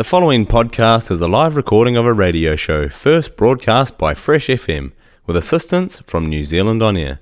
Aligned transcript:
The 0.00 0.04
following 0.04 0.46
podcast 0.46 1.10
is 1.10 1.20
a 1.20 1.28
live 1.28 1.56
recording 1.56 1.94
of 1.94 2.06
a 2.06 2.14
radio 2.14 2.56
show 2.56 2.88
first 2.88 3.36
broadcast 3.36 3.98
by 3.98 4.14
Fresh 4.14 4.46
FM 4.46 4.92
with 5.26 5.36
assistance 5.36 5.98
from 5.98 6.26
New 6.26 6.42
Zealand 6.44 6.82
On 6.82 6.96
Air. 6.96 7.20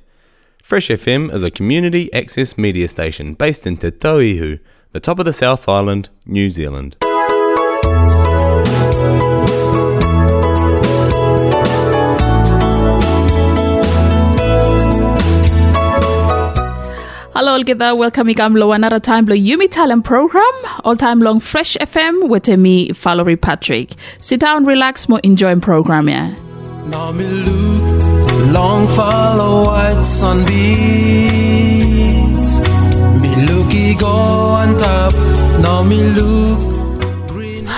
Fresh 0.63 0.87
FM 0.87 1.35
is 1.35 1.43
a 1.43 1.51
community 1.51 2.09
access 2.13 2.57
media 2.57 2.87
station 2.87 3.35
based 3.35 3.67
in 3.67 3.79
Te 3.79 3.91
Tauihu, 3.91 4.61
the 4.93 5.01
top 5.01 5.19
of 5.19 5.25
the 5.25 5.33
South 5.33 5.69
Island, 5.69 6.11
New 6.25 6.51
Zealand. 6.51 6.97
Hello 17.39 17.57
together, 17.57 17.95
welcome 17.95 18.27
Igamlo 18.27 18.75
another 18.75 18.99
time 18.99 19.25
lo 19.27 19.33
Yumi 19.33 19.71
Talent 19.71 20.05
program, 20.05 20.43
all 20.83 20.97
time 20.97 21.21
long 21.21 21.39
Fresh 21.39 21.77
FM 21.77 22.29
with 22.29 22.49
me, 22.49 22.91
Valerie 22.91 23.37
Patrick. 23.37 23.93
Sit 24.19 24.41
down, 24.41 24.65
relax, 24.65 25.09
more 25.09 25.21
enjoying 25.23 25.61
program 25.61 26.09
yeah. 26.09 26.35
Long 28.51 28.89
follow 28.89 29.67
white 29.67 30.03
sunbeams. 30.03 30.49
Me 33.23 33.47
looky 33.47 33.95
go 33.95 34.09
on 34.09 34.77
top. 34.77 35.13
Now 35.63 35.85
me 35.85 36.11
look. 36.11 36.68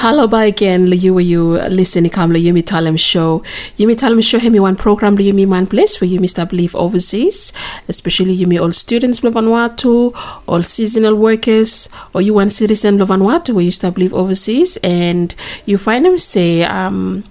Hello 0.01 0.27
bye 0.27 0.47
again. 0.47 0.89
Lo 0.89 0.97
you 0.97 1.19
you 1.19 1.59
listen? 1.69 2.09
Come 2.09 2.33
lo 2.33 2.39
Yumi 2.41 2.63
Talem 2.63 2.99
show. 2.99 3.43
Yumi 3.77 3.95
Talem 3.95 4.25
show 4.25 4.39
hemi 4.39 4.59
one 4.59 4.75
program 4.75 5.15
lo 5.15 5.23
Yumi 5.23 5.47
man 5.47 5.67
place 5.67 6.01
where 6.01 6.09
Yumi 6.09 6.27
start 6.27 6.55
live 6.55 6.75
overseas, 6.75 7.53
especially 7.87 8.35
Yumi 8.35 8.59
all 8.59 8.71
students 8.71 9.23
lo 9.23 9.31
Vanuatu, 9.31 10.15
all 10.49 10.63
seasonal 10.63 11.17
workers, 11.17 11.91
or 12.15 12.23
you 12.23 12.33
one 12.33 12.49
citizen 12.49 12.97
lo 12.97 13.05
Vanuatu 13.05 13.53
where 13.55 13.63
you 13.63 13.71
start 13.71 13.99
live 13.99 14.15
overseas. 14.15 14.79
And 14.79 15.35
you 15.67 15.77
find 15.77 16.07
them 16.07 16.17
say 16.17 16.63
um 16.63 17.25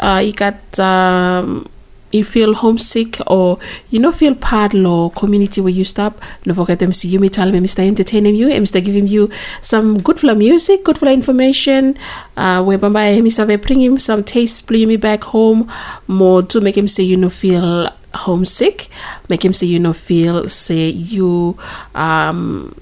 uh, 0.00 0.22
you 0.24 0.32
got 0.32 0.80
um, 0.80 1.68
you 2.12 2.24
feel 2.24 2.54
homesick 2.54 3.18
or 3.26 3.58
you 3.90 3.98
know 3.98 4.10
feel 4.12 4.34
part 4.34 4.74
lo 4.74 5.10
community 5.10 5.60
where 5.60 5.72
you 5.72 5.84
stop 5.84 6.20
no 6.46 6.54
forget 6.54 6.80
you 7.04 7.18
me 7.18 7.28
tell 7.28 7.50
me 7.50 7.58
Mr. 7.60 7.86
entertaining 7.86 8.34
you 8.34 8.48
and 8.50 8.66
Mr. 8.66 8.82
giving 8.82 9.06
you 9.06 9.28
some 9.62 10.00
good 10.00 10.18
for 10.18 10.34
music 10.34 10.84
good 10.84 10.98
for 10.98 11.06
information 11.08 11.96
uh 12.36 12.62
where 12.62 12.78
bamba 12.78 13.20
Mr. 13.20 13.60
bring 13.60 13.80
him 13.80 13.98
some 13.98 14.24
taste 14.24 14.66
bring 14.66 14.88
me 14.88 14.96
back 14.96 15.24
home 15.24 15.70
more 16.06 16.42
to 16.42 16.60
make 16.60 16.76
him 16.76 16.88
say 16.88 17.02
you 17.02 17.16
know 17.16 17.28
feel 17.28 17.90
homesick 18.14 18.88
make 19.28 19.44
him 19.44 19.52
say 19.52 19.66
you 19.66 19.78
know 19.78 19.92
feel 19.92 20.48
say 20.48 20.88
you 20.88 21.56
um 21.94 22.74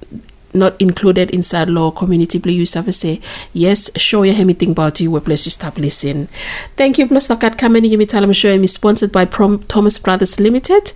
not 0.56 0.80
included 0.80 1.30
inside 1.30 1.70
law 1.70 1.90
community 1.90 2.38
blue 2.38 2.66
service 2.66 3.04
yes 3.52 3.90
show 3.96 4.22
you 4.22 4.32
anything 4.32 4.70
about 4.70 5.00
you 5.00 5.10
where 5.10 5.20
place 5.20 5.44
you 5.46 5.50
stop 5.50 5.78
listening. 5.78 6.28
Thank 6.76 6.98
you 6.98 7.06
plus 7.06 7.28
takat 7.28 7.56
kameni 7.56 7.90
yumi 7.92 8.06
talam 8.06 8.34
show 8.34 8.48
is 8.48 8.72
sponsored 8.72 9.12
by 9.12 9.24
Prom- 9.24 9.60
Thomas 9.68 9.98
Brothers 9.98 10.38
Limited. 10.40 10.92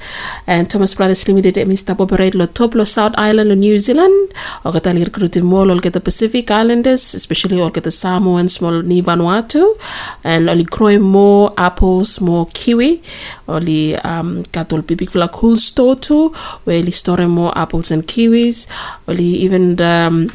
And 0.47 0.71
Thomas 0.71 0.95
Brothers 0.95 1.27
Limited 1.29 1.55
Mr. 1.55 1.99
operate 1.99 2.35
lo 2.35 2.47
top 2.47 2.75
lo 2.75 2.85
South 2.85 3.15
Island 3.17 3.49
lo 3.51 3.55
New 3.55 3.79
Zealand. 3.79 4.33
Or 4.65 4.73
get 4.73 4.87
a 4.87 4.93
recruiting 4.93 5.45
more 5.45 5.71
or 5.71 5.77
get 5.77 5.93
the 5.93 6.01
Pacific 6.01 6.51
Islanders 6.51 7.15
especially 7.15 7.61
or 7.61 7.71
get 7.71 7.85
the 7.85 7.91
Samoan 7.91 8.49
small 8.49 8.83
ni 8.83 9.03
Vanuatu 9.03 9.79
and 10.25 10.49
only 10.49 10.65
growing 10.65 11.03
more 11.03 11.53
apples 11.57 12.21
more 12.21 12.47
kiwi. 12.55 13.03
Only 13.49 13.97
um 13.97 14.45
all 14.73 14.83
big 14.83 15.11
cool 15.33 15.57
store 15.57 15.97
too 15.97 16.29
where 16.65 16.83
they 16.83 16.91
store 16.91 17.27
more 17.27 17.57
apples 17.57 17.91
and 17.91 18.07
kiwis. 18.07 18.67
Only 19.09 19.45
even 19.51 19.81
um, 19.81 20.33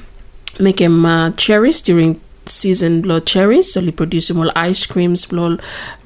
make 0.59 0.77
them 0.77 1.05
uh, 1.05 1.31
cherries 1.31 1.81
during 1.81 2.19
season 2.47 3.02
blow 3.02 3.19
cherries. 3.19 3.73
So 3.73 3.81
they 3.81 3.91
produce 3.91 4.30
more 4.31 4.52
ice 4.55 4.85
creams 4.85 5.25
blow 5.25 5.57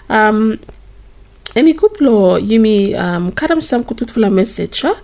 Um, 0.08 0.58
emi 1.56 1.72
kut 1.72 2.00
lo 2.00 2.36
um, 2.36 3.32
karam 3.32 3.60
sam 3.60 3.82
kutut 3.82 4.12
fula 4.12 4.30
message 4.30 4.82
ha? 4.82 4.94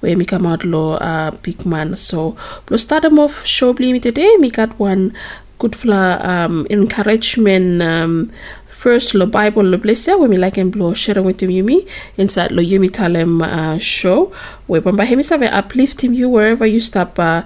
Where 0.00 0.14
mi 0.16 0.26
out 0.30 0.64
lo 0.64 0.96
uh, 1.00 1.30
big 1.42 1.64
man. 1.64 1.96
So 1.96 2.36
blo 2.66 2.76
start 2.76 3.02
them 3.02 3.18
off 3.18 3.46
show 3.46 3.72
bli 3.72 3.92
mi 3.92 4.00
today 4.00 4.36
mi 4.38 4.50
got 4.50 4.78
one 4.78 5.14
good 5.58 5.72
fula 5.72 6.20
um, 6.22 6.66
encouragement 6.68 7.80
um, 7.82 8.30
first 8.66 9.14
lo 9.14 9.26
bible 9.26 9.62
lo 9.62 9.78
bless 9.78 10.06
where 10.08 10.28
me 10.28 10.36
like 10.36 10.58
and 10.58 10.72
blow 10.72 10.92
share 10.92 11.22
with 11.22 11.42
him 11.42 11.50
yumi 11.50 11.88
inside 12.18 12.52
lo 12.52 12.62
yumi 12.62 12.90
talem 12.90 13.40
uh, 13.40 13.78
show. 13.78 14.32
Where 14.66 14.82
bamba 14.82 15.06
hemi 15.06 15.22
save 15.22 15.48
uplift 15.50 16.04
him 16.04 16.12
you 16.12 16.28
wherever 16.28 16.66
you 16.66 16.80
stop 16.80 17.18
uh, 17.18 17.42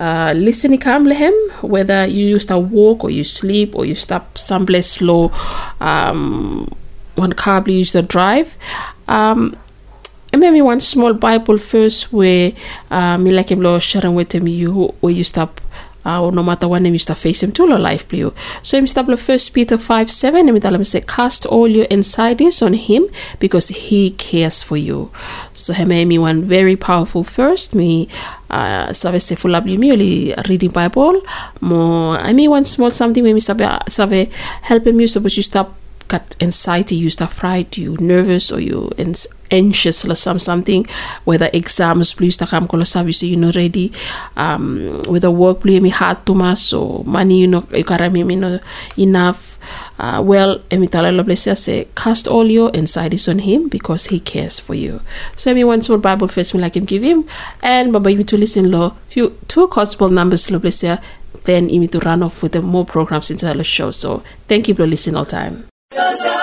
uh, 0.00 0.32
listening 0.34 0.80
come 0.80 1.06
lehem 1.06 1.34
whether 1.62 2.06
you 2.06 2.26
used 2.26 2.48
to 2.48 2.58
walk 2.58 3.04
or 3.04 3.10
you 3.10 3.22
sleep 3.22 3.76
or 3.76 3.84
you 3.84 3.94
stop 3.94 4.36
someplace 4.38 4.88
slow 4.88 5.30
um, 5.80 6.66
one 7.16 7.32
car 7.32 7.62
you 7.66 7.74
use 7.78 7.92
the 7.92 8.02
drive. 8.02 8.56
Um, 9.08 9.56
maybe 10.38 10.62
one 10.62 10.80
small 10.80 11.12
bible 11.12 11.58
first 11.58 12.12
where 12.12 12.52
uh, 12.90 13.18
me 13.18 13.32
like 13.32 13.50
him 13.50 13.60
lo 13.60 13.78
sharing 13.78 14.14
with 14.14 14.32
him 14.32 14.46
you 14.46 14.94
where 15.00 15.12
you 15.12 15.24
stop 15.24 15.60
uh, 16.04 16.30
no 16.30 16.42
matter 16.42 16.66
what 16.68 16.80
name 16.80 16.92
you 16.92 16.98
start 16.98 17.18
facing 17.18 17.52
to 17.52 17.68
your 17.68 17.78
life 17.78 18.08
blue 18.08 18.32
so 18.62 18.78
him 18.78 18.86
stop 18.86 19.06
first 19.18 19.52
peter 19.52 19.76
5 19.76 20.10
7 20.10 20.48
and 20.48 20.64
him 20.64 20.84
say 20.84 21.00
cast 21.00 21.44
all 21.46 21.68
your 21.68 21.86
anxieties 21.90 22.62
on 22.62 22.74
him 22.74 23.06
because 23.38 23.68
he 23.68 24.10
cares 24.12 24.62
for 24.62 24.76
you. 24.76 25.10
So 25.52 25.72
he 25.72 25.84
made 25.84 26.06
me 26.06 26.18
one 26.18 26.44
very 26.44 26.76
powerful 26.76 27.22
first 27.24 27.74
me 27.74 28.08
uh, 28.48 28.92
sabe 28.92 29.20
se 29.20 29.34
full 29.34 29.60
me 29.60 29.92
only 29.92 30.34
reading 30.48 30.70
bible 30.70 31.20
more. 31.60 32.16
I 32.16 32.32
mean 32.32 32.50
one 32.50 32.64
small 32.64 32.90
something 32.90 33.22
when 33.22 33.34
me 33.34 33.40
sabe 33.40 34.30
help 34.62 34.86
him 34.86 35.00
you 35.00 35.06
suppose 35.06 35.36
you 35.36 35.42
stop 35.42 35.79
got 36.10 36.36
anxiety 36.42 36.96
you 36.96 37.08
start 37.08 37.30
fright 37.30 37.78
you 37.78 37.96
nervous 37.98 38.50
or 38.50 38.60
you 38.60 38.90
anxious 39.50 40.04
or 40.04 40.14
some 40.14 40.38
something 40.38 40.84
whether 41.24 41.48
exams 41.52 42.12
please 42.12 42.36
ta 42.36 42.46
kam 42.46 42.66
kolo 42.66 42.84
sabi 42.84 43.12
so 43.12 43.26
you 43.26 43.36
know 43.36 43.52
ready 43.54 43.92
um 44.36 45.02
whether 45.06 45.30
work 45.30 45.60
please 45.60 45.80
me 45.80 45.90
hard 45.90 46.18
too 46.26 46.34
much 46.34 46.72
or 46.72 47.04
money 47.04 47.40
you 47.40 47.46
know 47.46 47.66
you 47.72 47.84
gotta 47.84 48.10
me 48.10 48.24
know 48.36 48.58
enough. 48.98 49.46
Uh, 49.98 50.22
well 50.24 50.58
emitala 50.70 51.12
lo 51.14 51.22
bless 51.22 51.46
say 51.60 51.86
cast 51.94 52.26
all 52.26 52.50
your 52.50 52.74
anxieties 52.74 53.28
on 53.28 53.38
him 53.40 53.68
because 53.68 54.06
he 54.06 54.18
cares 54.18 54.58
for 54.58 54.74
you. 54.74 55.00
So 55.36 55.52
me 55.52 55.64
one 55.64 55.82
small 55.82 55.98
bible 55.98 56.28
first 56.28 56.54
me 56.54 56.60
like 56.60 56.76
him 56.76 56.84
give 56.86 57.02
him. 57.02 57.28
And 57.62 57.92
baba 57.92 58.10
you 58.10 58.24
to 58.24 58.36
listen 58.36 58.70
lo 58.70 58.96
few 59.08 59.36
two 59.48 59.68
gospel 59.68 60.08
numbers 60.08 60.50
lo 60.50 60.58
bless 60.58 60.82
then 61.44 61.68
you 61.68 61.80
need 61.80 61.92
to 61.92 62.00
run 62.00 62.22
off 62.22 62.42
with 62.42 62.52
the 62.52 62.62
more 62.62 62.84
programs 62.84 63.30
into 63.30 63.46
the 63.46 63.64
show. 63.64 63.90
So 63.90 64.22
thank 64.48 64.68
you 64.68 64.74
for 64.74 64.86
listening 64.86 65.16
all 65.16 65.24
time 65.24 65.69
Nima 65.92 66.39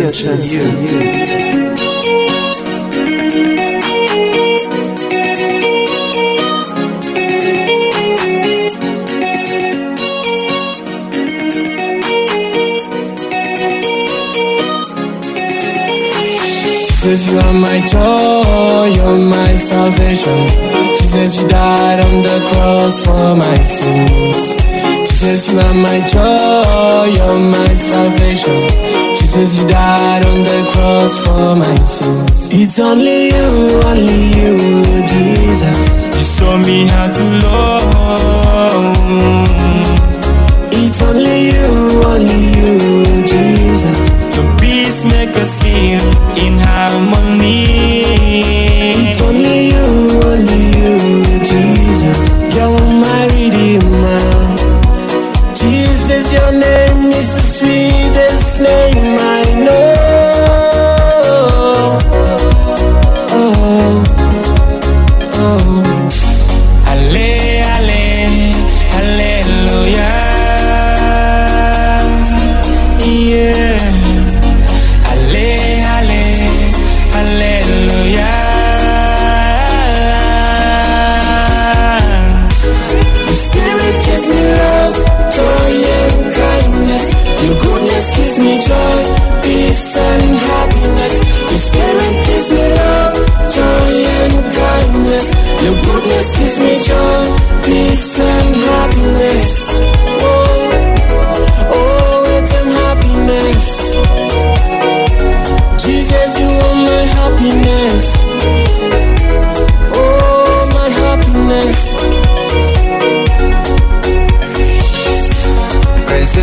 be 0.00 0.02
you. 0.48 0.60
Jesus, 17.06 17.30
you 17.30 17.38
are 17.38 17.52
my 17.52 17.78
joy, 17.86 18.86
you're 18.96 19.18
my 19.18 19.54
salvation. 19.54 20.48
Jesus, 20.96 21.36
you 21.36 21.48
died 21.48 22.00
on 22.00 22.22
the 22.22 22.48
cross 22.50 23.04
for 23.04 23.36
my 23.36 23.62
sins. 23.64 24.56
Jesus, 25.08 25.48
you 25.48 25.58
are 25.58 25.74
my 25.74 26.06
joy, 26.06 27.04
you're 27.14 27.38
my 27.38 27.74
salvation. 27.74 29.05
Jesus, 29.36 29.60
you 29.60 29.68
died 29.68 30.24
on 30.24 30.42
the 30.44 30.70
cross 30.72 31.18
for 31.20 31.54
my 31.56 31.84
sins. 31.84 32.50
It's 32.52 32.78
only 32.78 33.26
you, 33.26 33.80
only 33.84 34.32
you, 34.32 34.56
Jesus. 35.06 36.08
You 36.08 36.22
show 36.36 36.56
me 36.56 36.86
how 36.86 37.12
to 37.12 37.22
love. 37.44 38.96
It's 40.72 41.02
only 41.02 41.50
you, 41.50 42.00
only 42.12 42.44
you, 42.56 43.26
Jesus. 43.26 44.00
Your 44.34 44.48
peace 44.56 45.04
make 45.04 45.36
us 45.36 45.62
live 45.62 46.02
in 46.38 46.56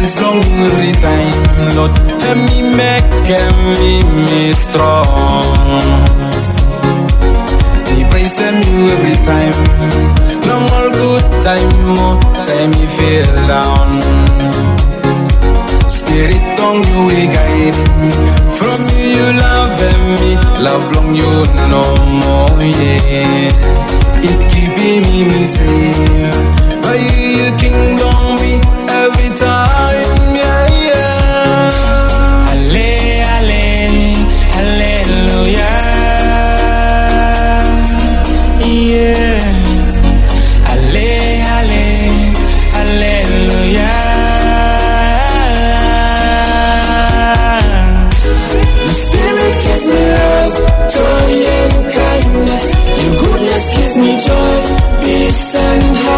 Presence 0.04 0.20
belonging 0.20 0.60
every 0.68 0.92
time, 1.00 1.76
Lord. 1.78 1.92
Help 2.24 2.38
me 2.52 2.60
make 2.76 3.08
me 3.80 4.04
me 4.28 4.52
strong. 4.52 5.48
Me 7.88 8.04
praise 8.12 8.36
them 8.36 8.60
you 8.68 8.92
every 8.92 9.16
time. 9.24 9.56
Long 10.44 10.68
all 10.76 10.90
good 10.92 11.24
time, 11.40 11.72
more 11.96 12.20
time 12.44 12.72
me 12.72 12.86
feel 12.86 13.32
down. 13.48 14.04
Spirit 15.88 16.44
on 16.60 16.84
you 16.84 17.08
we 17.08 17.24
guide. 17.32 17.78
From 18.60 18.82
you 19.00 19.08
you 19.08 19.28
love 19.40 19.80
me, 20.20 20.36
love 20.60 20.84
long 20.96 21.16
you 21.16 21.32
no 21.72 21.84
more 22.20 22.60
yeah. 22.60 23.56
It 24.20 24.52
keeping 24.52 25.04
me 25.08 25.24
me 25.32 25.46
safe. 25.46 26.46
By 26.84 27.00
you 27.00 27.56
kingdom 27.56 28.36
me 28.42 28.83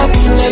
and 0.05 0.15
happiness. 0.15 0.44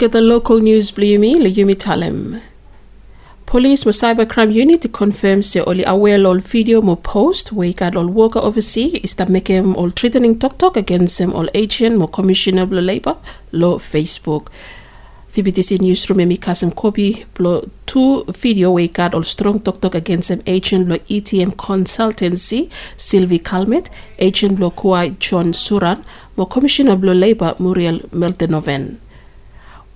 Olga 0.00 0.12
the 0.12 0.22
local 0.22 0.60
news 0.60 0.92
Blumi 0.92 1.34
Luyumi 1.36 1.74
Talem. 1.74 2.40
Police 3.44 3.84
mo 3.84 3.92
cybercrime 3.92 4.50
unit 4.50 4.90
confirms 4.94 5.52
the 5.52 5.62
only 5.66 5.84
aware 5.84 6.26
ol 6.26 6.38
video 6.38 6.80
mo 6.80 6.96
post 6.96 7.52
we 7.52 7.74
got 7.74 7.94
all 7.94 8.06
worker 8.06 8.38
oversee 8.38 8.98
is 9.04 9.14
that 9.16 9.28
make 9.28 9.48
him 9.48 9.76
all 9.76 9.90
threatening 9.90 10.38
talk 10.38 10.56
talk 10.56 10.78
against 10.78 11.20
him 11.20 11.34
all 11.34 11.50
agent 11.52 11.98
mo 11.98 12.06
commissioner 12.06 12.64
blo 12.64 12.80
labor 12.80 13.14
lo 13.52 13.78
Facebook. 13.78 14.48
VBTC 15.34 15.82
newsroom 15.82 16.20
emi 16.24 16.40
Kasim 16.40 16.70
Kobi 16.70 17.26
blo 17.34 17.68
two 17.84 18.24
video 18.28 18.70
we 18.70 18.88
got 18.88 19.14
all 19.14 19.22
strong 19.34 19.60
talk 19.60 19.82
talk 19.82 19.94
against 19.94 20.30
him 20.30 20.40
agent 20.46 20.86
blo 20.88 20.96
ETM 21.10 21.52
consultancy 21.56 22.70
Sylvie 22.96 23.38
Calmet 23.38 23.90
agent 24.18 24.56
blo 24.56 24.70
Kuai 24.70 25.18
John 25.18 25.52
Suran 25.52 26.02
mo 26.36 26.46
commissioner 26.46 26.96
blo 26.96 27.12
labor 27.12 27.54
Muriel 27.58 27.98
Meltenoven. 28.16 28.96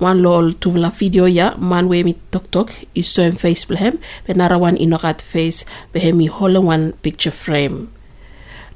Wan 0.00 0.22
lo 0.22 0.30
ol 0.38 0.54
tuvla 0.58 0.90
video 0.90 1.26
ya 1.26 1.54
man 1.58 1.88
we 1.88 2.02
mi 2.02 2.14
tok 2.30 2.50
tok 2.50 2.68
i 2.94 3.02
so 3.02 3.22
en 3.22 3.36
face 3.36 3.64
blehem 3.68 3.98
be 4.26 4.34
nara 4.34 4.58
wan 4.58 4.76
inokat 4.76 5.22
face 5.22 5.64
be 5.92 6.00
he 6.00 6.12
mi 6.12 6.26
holen 6.26 6.64
wan 6.64 6.92
picture 7.02 7.30
frame. 7.30 7.88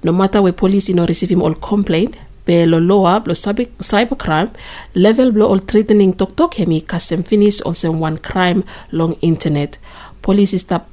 No 0.02 0.12
matter 0.12 0.40
we 0.42 0.52
police 0.52 0.88
ino 0.88 1.06
receive 1.06 1.30
him 1.30 1.42
all 1.42 1.54
complaint 1.54 2.16
be 2.46 2.66
lo 2.66 2.78
loa 2.78 3.22
lo 3.26 3.34
cyber, 3.34 3.66
cybercrime 3.80 4.50
level 4.94 5.32
blo 5.32 5.48
ol 5.48 5.58
threatening 5.58 6.12
tok 6.12 6.36
tok 6.36 6.54
hemi 6.54 6.80
kasem 6.80 7.26
finish 7.26 7.60
also 7.62 7.90
one 7.90 8.18
crime 8.18 8.62
long 8.92 9.16
internet. 9.20 9.78
Police 10.22 10.54
is 10.54 10.64
tap 10.64 10.86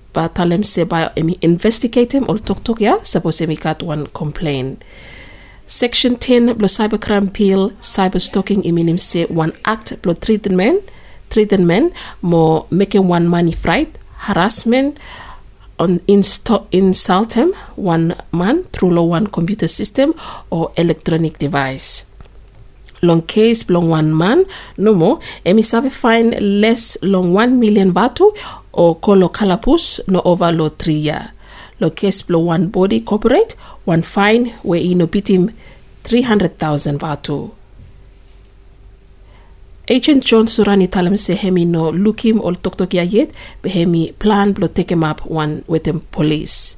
se 0.63 0.83
by 0.85 1.09
emi 1.15 1.37
investigate 1.41 2.13
him 2.13 2.25
or 2.27 2.39
tok 2.39 2.63
tok 2.63 2.81
ya 2.81 2.97
suppose 3.03 3.41
emi 3.41 3.59
got 3.59 3.83
one 3.83 4.07
complaint 4.07 4.83
Section 5.67 6.15
10 6.17 6.53
blo 6.57 6.67
cybercrime 6.67 7.33
bill 7.33 7.71
cyber 7.81 8.21
stalking 8.21 8.61
iminim 8.63 8.99
se 8.99 9.25
one 9.25 9.51
act 9.65 9.99
blo 10.03 10.13
treatment 10.13 10.83
treatment 11.29 11.91
mo 12.21 12.67
making 12.69 13.07
one 13.07 13.27
money 13.27 13.51
fright 13.51 13.97
harassment 14.29 14.97
on 15.79 15.99
insto- 16.07 16.67
insult 16.71 17.33
him 17.33 17.53
one 17.75 18.15
man 18.31 18.63
through 18.71 18.91
law 18.91 19.03
one 19.03 19.25
computer 19.27 19.67
system 19.67 20.13
or 20.51 20.71
electronic 20.77 21.37
device. 21.39 22.05
Long 23.01 23.23
case 23.23 23.67
long 23.69 23.89
one 23.89 24.15
man 24.15 24.45
no 24.77 24.93
more. 24.93 25.19
Emi 25.45 25.65
sabe 25.65 25.89
fine 25.91 26.31
less 26.61 26.95
long 27.01 27.33
one 27.33 27.59
million 27.59 27.91
vatu 27.91 28.31
or 28.71 28.95
kolo 28.99 29.29
kalapus 29.29 29.99
no 30.07 30.21
over 30.25 30.51
law 30.51 30.69
three 30.69 30.93
year. 31.09 31.31
Lo 31.81 31.89
case 31.89 32.21
blow 32.21 32.39
one 32.39 32.67
body 32.67 33.01
corporate 33.01 33.55
one 33.85 34.01
fine 34.01 34.53
where 34.63 34.81
ino 34.81 35.05
beat 35.07 35.29
him 35.29 35.49
300,000 36.03 36.97
vatu 36.97 37.51
Agent 39.87 40.25
John 40.25 40.47
Surani 40.49 40.87
talam 40.89 41.13
se 41.13 41.35
hemi 41.37 41.63
no 41.65 41.91
lukim 41.91 42.41
ol 42.41 42.55
tok 42.55 42.89
ya 42.93 43.03
yet 43.03 43.29
be 43.61 43.69
hemi 43.69 44.13
plan 44.17 44.51
blo 44.51 44.67
take 44.67 44.89
him 44.89 45.03
up 45.03 45.21
one 45.29 45.63
with 45.67 45.83
them 45.83 46.01
police. 46.09 46.77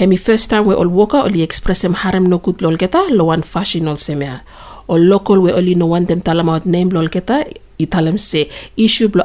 Hemi 0.00 0.16
first 0.16 0.48
time 0.48 0.64
we 0.64 0.74
all 0.74 0.88
woka 0.88 1.24
oli 1.24 1.42
express 1.42 1.84
him 1.84 1.92
harem 1.92 2.24
no 2.24 2.38
good 2.38 2.62
lol 2.62 2.76
geta 2.76 3.04
lo 3.10 3.24
one 3.24 3.42
fashion 3.42 3.86
ol 3.86 3.96
semea. 3.96 4.40
Or 4.88 4.98
local 4.98 5.40
we 5.40 5.52
only 5.52 5.74
no 5.74 5.84
one 5.84 6.06
them 6.06 6.22
talam 6.22 6.48
out 6.48 6.64
name 6.64 6.88
lol 6.88 7.08
geta 7.08 7.44
italam 7.78 8.18
se 8.18 8.48
issue 8.76 9.08
blo 9.08 9.24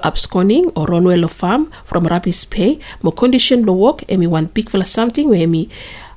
or 0.75 0.87
runway 0.87 1.17
lo 1.17 1.27
farm 1.27 1.69
from 1.85 2.05
rapis 2.05 2.45
pay 2.49 2.79
mo 3.01 3.11
condition 3.11 3.61
blo 3.63 3.73
work 3.73 4.03
emi 4.07 4.27
one 4.27 4.45
big 4.53 4.69
fella 4.69 4.85
something 4.85 5.29
emi 5.29 5.69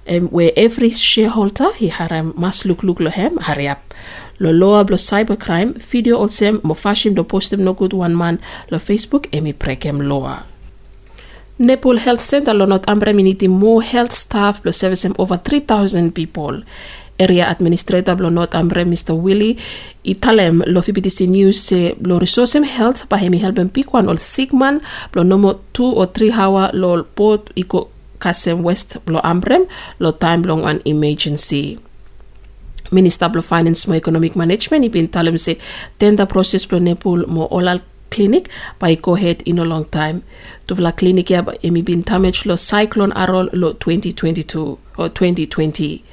um, 0.08 0.28
where 0.28 0.52
every 0.56 0.90
shareholder 0.90 1.72
he 1.72 1.88
haram 1.88 2.32
must 2.36 2.64
look 2.64 2.82
look 2.82 3.00
lo 3.00 3.10
hem 3.10 3.36
hurry 3.38 3.68
up. 3.68 3.94
Lo 4.38 4.50
loa 4.50 4.84
blo 4.84 4.96
cybercrime 4.96 5.78
video 5.78 6.18
olsem 6.18 6.60
mo 6.62 6.74
fashim 6.74 7.14
do 7.14 7.24
postem 7.24 7.60
no 7.60 7.72
good 7.72 7.92
one 7.92 8.14
man. 8.14 8.38
Lo 8.70 8.78
facebook 8.78 9.30
emi 9.32 9.52
prekem 9.52 10.02
loa 10.02 10.44
Nepal 11.58 11.98
Health 11.98 12.20
Center 12.20 12.52
lo 12.52 12.66
not 12.66 12.82
ambre 12.88 13.12
miniti 13.12 13.48
more 13.48 13.80
health 13.80 14.12
staff 14.12 14.60
lo 14.64 14.72
service 14.72 15.06
over 15.18 15.36
3000 15.36 16.10
people 16.10 16.62
area 17.18 17.46
administrator 17.48 18.18
lo 18.18 18.30
not 18.30 18.54
ambre 18.54 18.84
Mr. 18.84 19.14
Willie 19.14 19.56
italem 20.04 20.62
lo 20.66 20.80
VBTC 20.80 21.28
news 21.28 21.60
se 21.60 21.94
resource 22.00 22.54
him 22.54 22.64
health 22.64 23.08
pa 23.08 23.16
hemi 23.16 23.42
one 23.92 24.08
ol 24.08 24.18
sigman 24.18 24.80
lo 25.14 25.22
nomo 25.22 25.60
2 25.72 25.84
or 25.84 26.06
3 26.06 26.32
hour 26.32 26.70
lo 26.72 27.04
pot 27.14 27.50
iko 27.54 27.88
kasem 28.18 28.62
west 28.62 28.98
lo 29.06 29.20
Ambrym 29.22 29.66
lo 29.98 30.12
time 30.12 30.42
long 30.42 30.64
an 30.64 30.80
emergency 30.84 31.78
Minister 32.92 33.26
of 33.26 33.44
Finance 33.44 33.88
mo 33.88 33.94
Economic 33.94 34.36
Management 34.36 34.84
ibin 34.84 35.08
talem 35.08 35.38
se 35.38 35.58
tender 35.98 36.26
process 36.26 36.66
pro 36.66 36.78
Nepal 36.78 37.26
mo 37.26 37.48
olal 37.50 37.80
clinic 38.14 38.48
by 38.78 38.94
go 38.94 39.16
ahead 39.16 39.42
in 39.42 39.58
a 39.58 39.64
long 39.64 39.84
time. 39.86 40.22
Tuvla 40.66 40.92
clinic 40.96 41.30
ya 41.30 41.42
emi 41.62 41.82
bin 41.84 42.02
damage 42.02 42.46
lo 42.46 42.56
cyclone 42.56 43.12
arol 43.12 43.50
lo 43.52 43.72
2022 43.72 44.78
or 44.96 45.08
2020. 45.08 46.04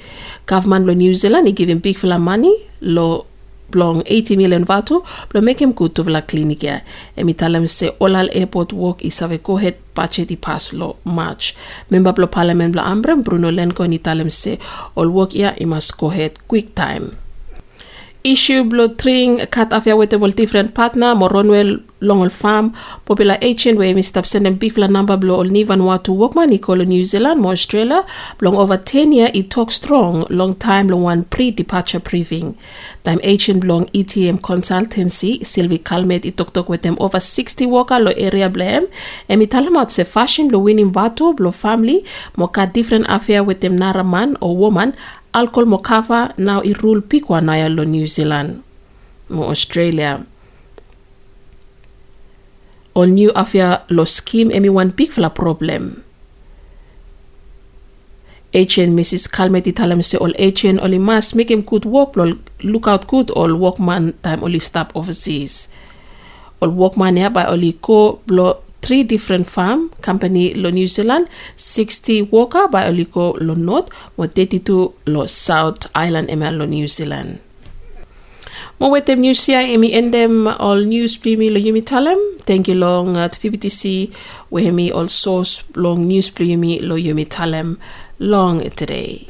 Government 0.47 0.85
lo 0.85 0.93
New 0.93 1.13
Zealand 1.13 1.47
i 1.47 1.51
giving 1.51 1.79
big 1.79 1.97
fila 1.97 2.17
money 2.19 2.53
lo 2.81 3.25
blong 3.71 4.03
80 4.03 4.35
million 4.35 4.63
vatu 4.65 5.01
blo 5.31 5.41
make 5.41 5.63
him 5.63 5.71
go 5.73 5.87
to 5.87 6.03
vla 6.03 6.21
clinic 6.21 6.63
ya. 6.63 6.81
Emi 7.17 7.33
talem 7.33 7.67
se 7.67 7.91
olal 7.99 8.29
airport 8.33 8.73
work 8.73 9.01
save 9.09 9.37
go 9.43 9.57
ahead 9.57 9.75
budget 9.95 10.31
i 10.31 10.35
pass 10.35 10.73
lo 10.73 10.95
March. 11.05 11.55
Member 11.89 12.13
blo 12.13 12.27
parliament 12.27 12.73
blo 12.73 12.81
ambrem 12.81 13.23
Bruno 13.23 13.51
Lenko 13.51 13.87
ni 13.87 13.99
talem 13.99 14.29
se 14.29 14.57
all 14.95 15.09
work 15.09 15.35
ya 15.35 15.53
i 15.59 15.65
must 15.65 15.97
go 15.97 16.09
ahead 16.11 16.31
quick 16.47 16.75
time. 16.75 17.11
issue 18.23 18.63
blo 18.63 18.87
tring 18.87 19.41
cut 19.49 19.73
afia 19.73 19.97
with 19.97 20.13
different 20.35 20.73
partner 20.73 21.15
moronwel 21.15 21.81
longol 22.01 22.29
farm. 22.29 22.73
Popular 23.05 23.37
agent 23.41 23.77
where 23.77 23.93
mi 23.93 24.01
stop 24.01 24.25
sending 24.25 24.55
beef 24.55 24.77
la 24.77 24.87
number 24.87 25.17
blo 25.17 25.37
ol 25.39 25.45
ni 25.45 25.63
Vanuatu 25.63 26.15
workman 26.15 26.51
ikolo 26.51 26.85
New 26.85 27.03
Zealand 27.05 27.41
mo 27.41 27.51
Australia. 27.51 28.03
Long 28.41 28.55
over 28.55 28.77
10 28.77 29.11
year 29.11 29.29
it 29.33 29.49
talk 29.49 29.71
strong. 29.71 30.25
Long 30.29 30.55
time 30.55 30.87
long 30.87 31.03
one 31.03 31.23
pre-departure 31.23 31.99
briefing 31.99 32.55
time 33.03 33.19
agent 33.23 33.63
long 33.63 33.85
ETM 33.93 34.39
consultancy 34.41 35.45
Sylvie 35.45 35.77
Calmet 35.79 36.25
it 36.25 36.37
talk 36.37 36.53
talk 36.53 36.69
with 36.69 36.81
them 36.81 36.97
over 36.99 37.19
60 37.19 37.65
worker 37.65 37.99
lo 37.99 38.11
area 38.17 38.49
blame. 38.49 38.87
Emi 39.29 39.47
talamat 39.47 39.91
se 39.91 40.03
fashion 40.03 40.49
lo 40.49 40.59
winning 40.59 40.91
Vatu 40.91 41.35
blo 41.35 41.51
family. 41.51 42.03
Mo 42.35 42.47
ka 42.47 42.65
different 42.65 43.05
affair 43.09 43.43
with 43.43 43.61
them 43.61 43.77
nara 43.77 44.03
man 44.03 44.37
or 44.41 44.57
woman. 44.57 44.93
Alcohol 45.33 45.65
mo 45.65 45.77
cover. 45.77 46.33
Now 46.37 46.61
i 46.61 46.73
rule 46.81 47.01
pikwa 47.01 47.41
na 47.43 47.55
ya 47.55 47.67
lo 47.69 47.83
New 47.83 48.07
Zealand. 48.07 48.63
Mo 49.29 49.47
Australia 49.47 50.25
all 52.93 53.07
new 53.07 53.31
afia 53.35 53.81
lo 53.89 54.05
scheme 54.05 54.51
emi 54.53 54.69
one 54.69 54.91
big 54.91 55.11
fla 55.11 55.29
problem 55.29 56.03
HN 58.51 58.91
Mrs. 58.91 59.31
Calmet 59.31 59.63
italam 59.63 60.03
se 60.03 60.19
all 60.19 60.35
HN 60.35 60.75
only 60.83 60.99
must 60.99 61.35
make 61.39 61.47
him 61.47 61.63
good 61.63 61.87
work 61.87 62.19
lo 62.19 62.35
look 62.67 62.83
out 62.87 63.07
good 63.07 63.31
all 63.31 63.55
workman 63.55 64.11
time 64.27 64.43
only 64.43 64.59
stop 64.59 64.91
overseas 64.91 65.71
all 66.59 66.67
workman 66.67 67.15
ya 67.15 67.31
by 67.31 67.47
only 67.47 67.71
ko 67.79 68.19
blo 68.27 68.59
three 68.83 69.07
different 69.07 69.47
farm 69.47 69.87
company 70.03 70.51
lo 70.51 70.67
New 70.67 70.87
Zealand 70.87 71.31
60 71.55 72.27
worker 72.27 72.67
by 72.67 72.91
oliko 72.91 73.39
lo 73.39 73.55
north 73.55 73.87
mo 74.19 74.27
32 74.27 75.07
lo 75.07 75.23
south 75.31 75.87
island 75.95 76.27
ema 76.27 76.51
lo 76.51 76.67
New 76.67 76.91
Zealand 76.91 77.39
mo 78.81 78.89
wetem 78.89 79.21
news 79.21 79.45
ya 79.45 79.61
emi 79.61 79.93
endem 79.93 80.49
all 80.49 80.81
news 80.89 81.13
primi 81.21 81.53
lo 81.53 81.59
yumi 81.61 81.85
talem 81.85 82.17
thank 82.49 82.65
you 82.65 82.73
long 82.73 83.13
uh, 83.13 83.29
at 83.29 83.37
VBTC 83.37 84.09
we 84.49 84.65
hemi 84.65 84.89
all 84.89 85.05
source 85.05 85.61
long 85.77 86.09
news 86.09 86.33
primi 86.33 86.81
lo 86.81 86.97
yumi 86.97 87.25
talem 87.29 87.77
long 88.17 88.57
today 88.73 89.29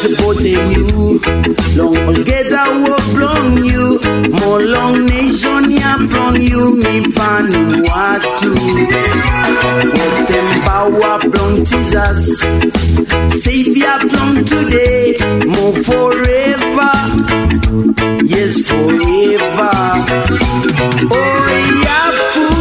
Supporting 0.00 0.70
you. 0.70 1.20
Long 1.76 1.94
Olgeta 2.08 2.64
will 2.82 2.98
from 3.14 3.62
you. 3.62 4.00
More 4.40 4.62
long 4.62 5.04
nation 5.04 5.70
ya 5.70 5.98
from 6.08 6.36
you. 6.36 6.74
Me 6.76 7.04
fan 7.12 7.46
what 7.84 8.22
to. 8.40 8.50
What 9.98 10.28
them 10.28 10.48
power 10.64 11.18
blown 11.28 11.64
Jesus. 11.66 12.40
Savior 13.44 13.98
blown 14.08 14.44
today. 14.46 15.18
More 15.44 15.76
forever. 15.88 16.92
Yes, 18.24 18.52
forever. 18.68 19.74
Oh, 21.12 21.46
yeah, 21.84 22.10
fool. 22.32 22.59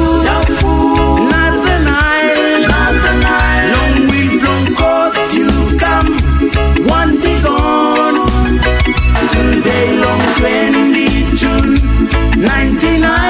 June 11.39 11.73
99. 12.35 13.28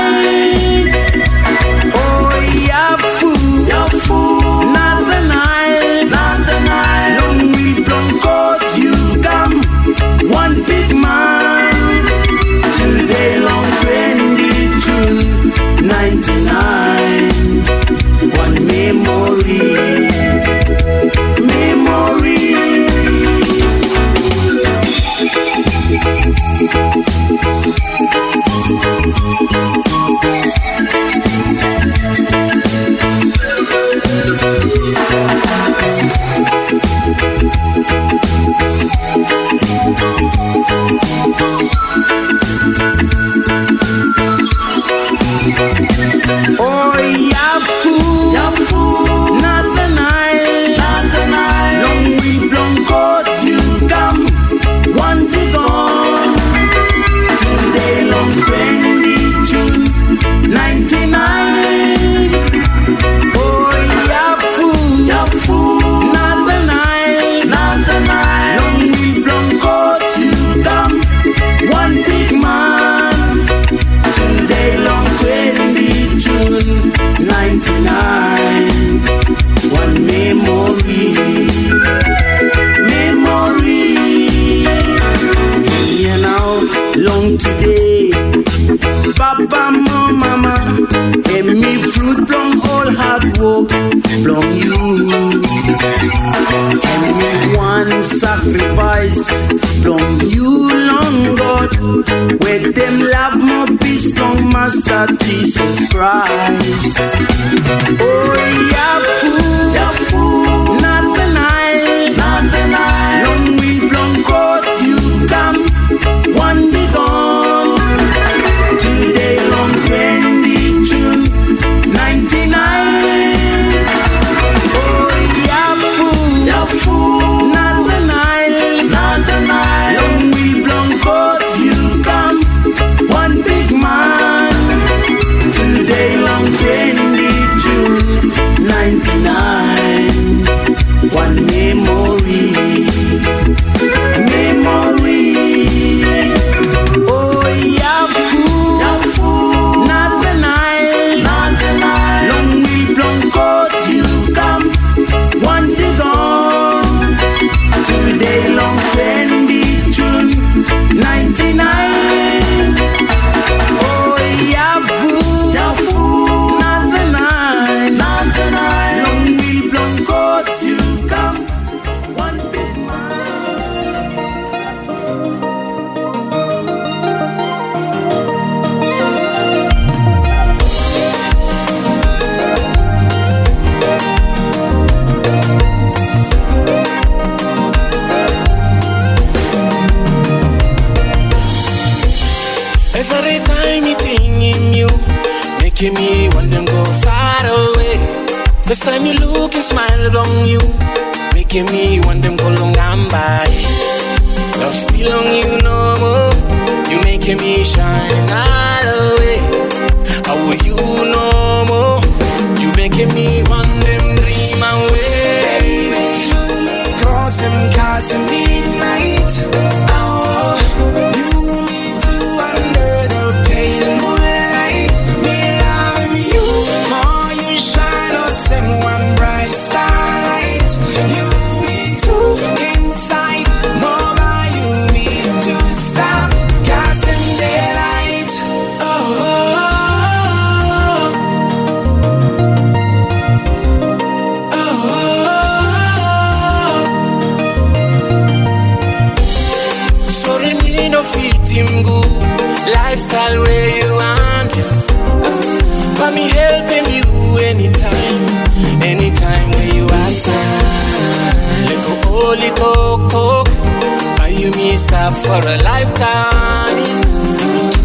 lifetime. 265.80 266.78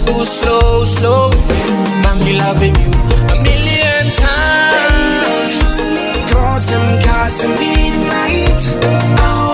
Too 0.07 0.25
slow, 0.25 0.85
slow. 0.85 1.31
I'm 2.09 2.21
loving 2.39 2.75
you 2.83 2.91
a 3.33 3.37
million 3.49 4.05
times. 4.23 5.23
Baby, 5.23 5.37
you 5.53 5.87
need 5.97 6.25
cross 6.31 6.73
and 6.73 7.03
cast 7.03 7.45
midnight. 7.45 8.61
Oh. 9.21 9.54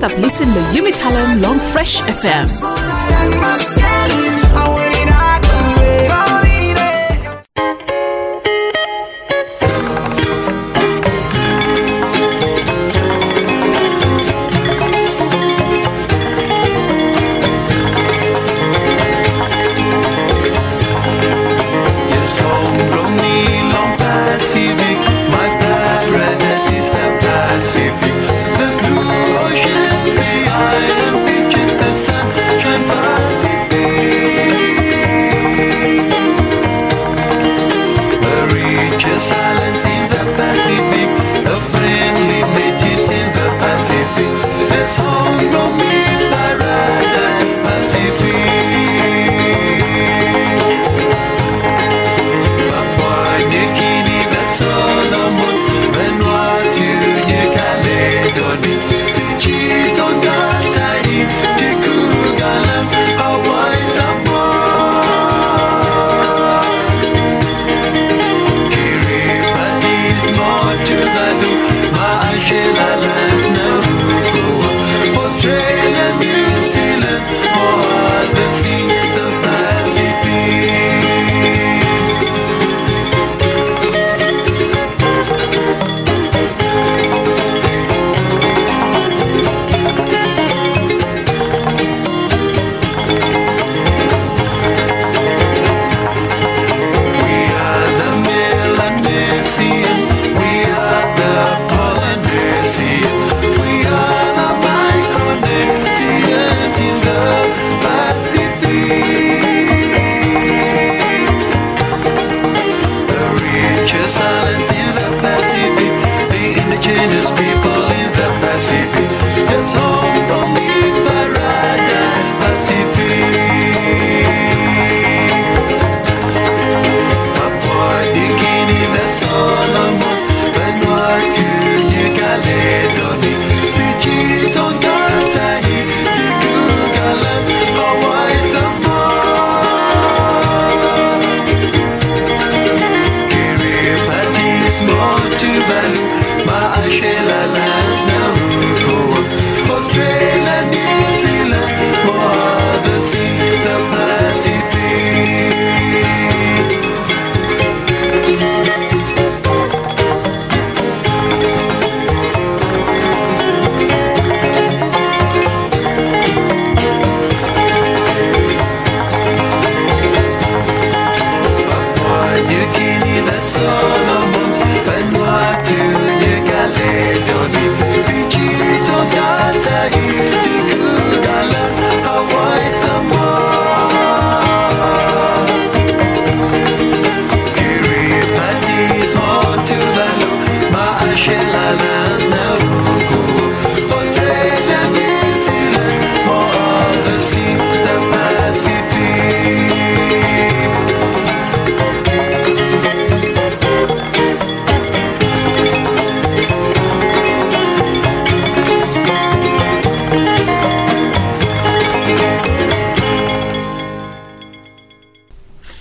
must 0.00 0.12
have 0.12 0.22
listened 0.22 0.52
to 0.52 0.60
Yumi 0.78 0.92
Talem 0.92 1.42
Long 1.42 1.58
Fresh 1.58 2.00
FM. 2.02 2.48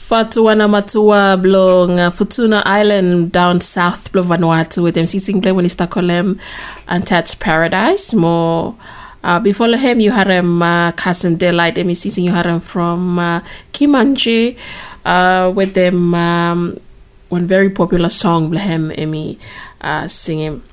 Batu 0.10 0.40
Wanamatua 0.44 1.36
belong 1.42 2.00
uh, 2.00 2.10
Futuna 2.10 2.64
Island 2.66 3.34
down 3.34 3.60
south 3.60 4.10
below 4.14 4.24
Vanuatu 4.24 4.82
with 4.82 4.96
them 4.96 5.06
sitting 5.06 5.42
play 5.42 5.52
when 5.52 5.66
Kolem 5.66 6.40
and 6.88 7.06
Tats 7.06 7.36
Paradise. 7.36 8.14
More 8.14 8.76
uh, 9.22 9.40
before 9.42 9.68
him 9.76 10.00
you 10.00 10.12
had 10.12 10.28
him 10.28 10.64
uh, 10.64 10.94
cousin 10.94 11.36
Delight 11.36 11.76
Emi 11.76 11.96
sitting 11.96 12.24
you 12.24 12.32
had 12.32 12.46
him 12.46 12.62
from 12.62 13.20
uh, 13.20 13.42
Kimanji 13.74 14.58
uh, 15.04 15.52
with 15.54 15.74
them 15.74 16.16
um, 16.16 16.80
one 17.28 17.46
very 17.46 17.70
popular 17.70 18.08
song 18.10 18.54
him 18.54 18.90
Emi 18.92 19.38
uh, 19.82 20.08
singing. 20.08 20.64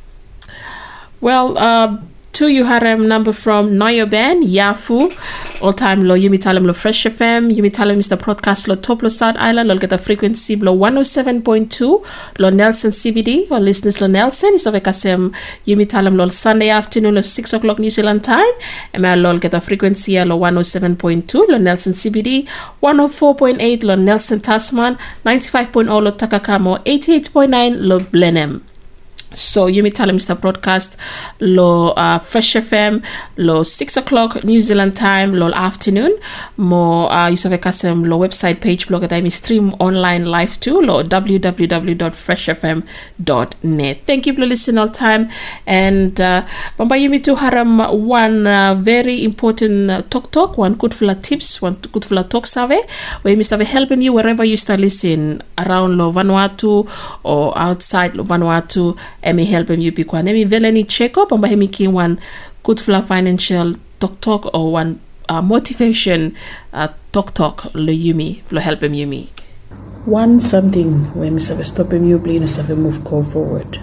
Well, 1.20 1.58
uh, 1.58 1.98
You 2.40 2.64
harem 2.64 3.06
number 3.06 3.32
from 3.32 3.70
Noyo 3.78 4.10
Ben, 4.10 4.42
Yafu, 4.42 5.10
all 5.62 5.72
time 5.72 6.02
lo 6.02 6.14
Yumi 6.16 6.36
Talem 6.36 6.66
lo 6.66 6.72
Fresh 6.72 7.04
FM, 7.04 7.50
Yumi 7.56 7.70
Talem 7.70 7.96
Mr. 7.96 8.20
Broadcast 8.20 8.66
lo 8.66 8.74
Top 8.74 9.02
lo 9.02 9.08
South 9.08 9.36
Island, 9.38 9.68
lo 9.68 9.78
get 9.78 9.90
the 9.90 9.98
frequency 9.98 10.56
lo 10.56 10.76
107.2, 10.76 12.04
lo 12.38 12.50
Nelson 12.50 12.90
CBD, 12.90 13.50
or 13.50 13.60
listeners 13.60 14.00
lo 14.00 14.08
Nelson, 14.08 14.54
is 14.54 14.66
of 14.66 14.74
kasem 14.74 15.32
Yumi 15.64 15.86
Talem 15.86 16.16
lo 16.16 16.28
Sunday 16.28 16.70
afternoon 16.70 17.14
lo 17.14 17.22
6 17.22 17.52
o'clock 17.54 17.78
New 17.78 17.88
Zealand 17.88 18.24
time, 18.24 18.52
and 18.92 19.02
my 19.02 19.14
lo 19.14 19.38
get 19.38 19.52
the 19.52 19.60
frequency 19.60 20.22
lo 20.24 20.36
107.2, 20.36 21.48
lo 21.48 21.56
Nelson 21.56 21.92
CBD, 21.92 22.46
104.8 22.82 23.84
lo 23.84 23.94
Nelson 23.94 24.40
Tasman, 24.40 24.98
95.0 25.24 26.02
lo 26.02 26.10
Takakamo, 26.10 26.78
88.9 26.84 27.76
lo 27.80 28.00
Blenheim. 28.00 28.60
So 29.34 29.66
Yumi 29.66 29.90
Mr. 29.92 30.40
Broadcast 30.40 30.96
lo 31.40 31.92
uh, 31.96 32.18
Fresh 32.18 32.54
FM 32.56 33.02
lo 33.36 33.62
6 33.62 33.96
o'clock 33.96 34.44
New 34.44 34.60
Zealand 34.60 34.94
time 34.96 35.34
lo 35.34 35.50
afternoon 35.52 36.12
mo 36.56 37.06
uh, 37.08 37.28
Yusof 37.30 37.58
Kasem 37.58 38.04
lo 38.06 38.18
website 38.18 38.60
page 38.60 38.86
blog 38.88 39.04
at 39.04 39.12
i 39.12 39.28
stream 39.28 39.72
online 39.80 40.24
live 40.26 40.58
too 40.60 40.80
lo 40.80 41.02
www.freshfm.net. 41.02 43.96
Thank 44.06 44.26
you 44.26 44.34
for 44.34 44.46
listening 44.46 44.78
all 44.78 44.88
time 44.88 45.28
and 45.66 46.20
uh, 46.20 46.42
Bamba 46.78 46.96
Yumi 46.98 47.22
to 47.24 47.34
haram 47.36 47.78
one 48.08 48.46
uh, 48.46 48.74
very 48.74 49.24
important 49.24 49.90
uh, 49.90 50.02
talk 50.10 50.30
talk 50.30 50.58
one 50.58 50.74
good 50.74 50.94
for 50.94 51.14
tips 51.14 51.60
one 51.62 51.76
good 51.92 52.04
for 52.04 52.22
talk 52.22 52.46
survey 52.46 52.80
where 53.22 53.36
Mr. 53.36 53.62
helping 53.64 54.02
you 54.02 54.12
wherever 54.12 54.44
you 54.44 54.56
start 54.56 54.80
listening 54.80 55.40
around 55.58 55.96
lo 55.98 56.10
Vanuatu 56.12 56.86
or 57.22 57.56
outside 57.58 58.14
lo 58.16 58.24
Vanuatu 58.24 58.96
emi 59.24 59.46
help 59.46 59.68
him 59.70 59.80
you 59.80 59.92
pikwan 59.92 60.28
emi 60.28 60.44
vele 60.44 60.70
ni 60.72 60.84
check 60.84 61.16
up 61.16 61.32
amba 61.32 61.48
hemi 61.48 61.68
kin 61.68 61.92
one 61.92 62.16
good 62.62 62.80
fla 62.80 63.02
financial 63.02 63.74
talk 64.00 64.20
talk 64.20 64.46
or 64.54 64.72
one 64.72 64.98
uh, 65.28 65.40
motivation 65.42 66.34
uh, 66.72 66.88
talk 67.12 67.32
talk. 67.34 67.64
Lo 67.74 67.92
yumi 67.92 68.42
help 68.60 68.82
him 68.82 68.92
yumi 68.92 69.28
one 70.06 70.38
something 70.38 70.90
when 71.14 71.34
Mr. 71.34 71.64
stop 71.64 71.92
him 71.92 72.04
you 72.06 72.18
blin 72.18 72.42
Mr. 72.42 72.76
move 72.76 73.02
call 73.04 73.22
forward. 73.22 73.76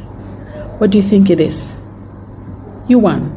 What 0.77 0.91
do 0.91 0.97
you 0.97 1.03
think 1.03 1.29
it 1.31 1.39
is? 1.39 1.79
You 2.87 2.99
won. 2.99 3.35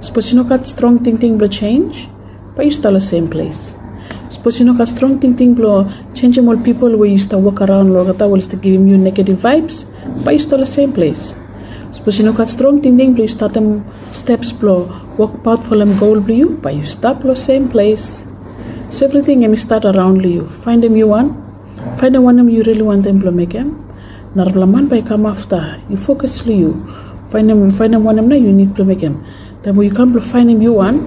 Suppose 0.00 0.30
you 0.32 0.36
know 0.36 0.44
got 0.48 0.66
strong 0.66 0.98
thinking 1.02 1.38
will 1.38 1.48
change 1.48 2.08
but 2.54 2.66
you 2.66 2.70
still 2.70 2.92
the 2.92 3.00
same 3.00 3.28
place 3.28 3.74
suppose 4.36 4.60
you 4.60 4.66
know 4.68 4.76
got 4.80 4.92
strong 4.94 5.18
thinking 5.26 5.54
blow 5.60 5.76
change 6.20 6.40
more 6.48 6.58
people 6.70 6.96
where 7.02 7.12
you 7.14 7.20
start 7.26 7.42
walk 7.48 7.60
around 7.68 7.94
logata 7.98 8.30
will 8.34 8.46
start 8.48 8.62
giving 8.68 8.88
you 8.94 8.98
negative 9.08 9.38
vibes 9.48 9.84
but 10.22 10.34
you 10.34 10.40
still 10.40 10.58
the 10.58 10.66
same 10.66 10.92
place. 10.92 11.34
Suppose 11.92 12.18
you 12.18 12.24
know 12.24 12.32
got 12.32 12.48
strong 12.48 12.82
thinking, 12.82 13.16
you 13.16 13.28
start 13.28 13.54
them 13.54 13.84
steps 14.12 14.52
blow, 14.52 14.90
walk 15.16 15.42
part 15.42 15.64
for 15.64 15.76
them 15.76 15.96
goal 15.98 16.18
you, 16.30 16.58
but 16.62 16.74
you 16.74 16.84
stop 16.84 17.22
the 17.22 17.34
same 17.36 17.68
place. 17.68 18.26
So 18.90 19.06
everything 19.06 19.42
you 19.42 19.56
start 19.56 19.84
around 19.84 20.24
you. 20.24 20.48
Find 20.48 20.82
them 20.82 20.96
you 20.96 21.08
want, 21.08 21.32
find 21.98 22.14
the 22.14 22.20
one 22.20 22.36
you 22.48 22.62
really 22.62 22.82
want 22.82 23.04
them 23.04 23.20
to 23.20 23.30
make 23.30 23.50
them. 23.50 23.82
Narvlaman 24.34 24.90
by 24.90 25.00
come 25.00 25.26
after, 25.26 25.80
you 25.88 25.96
focus 25.96 26.44
you. 26.46 26.84
Find 27.30 27.48
them 27.48 27.70
find 27.70 27.94
them 27.94 28.04
one 28.04 28.16
them 28.16 28.30
you 28.32 28.52
need 28.52 28.76
to 28.76 28.84
make 28.84 29.00
them. 29.00 29.24
Then 29.62 29.76
when 29.76 29.88
you 29.88 29.94
come 29.94 30.12
to 30.12 30.20
find 30.20 30.50
them 30.50 30.60
you 30.62 30.74
want, 30.74 31.00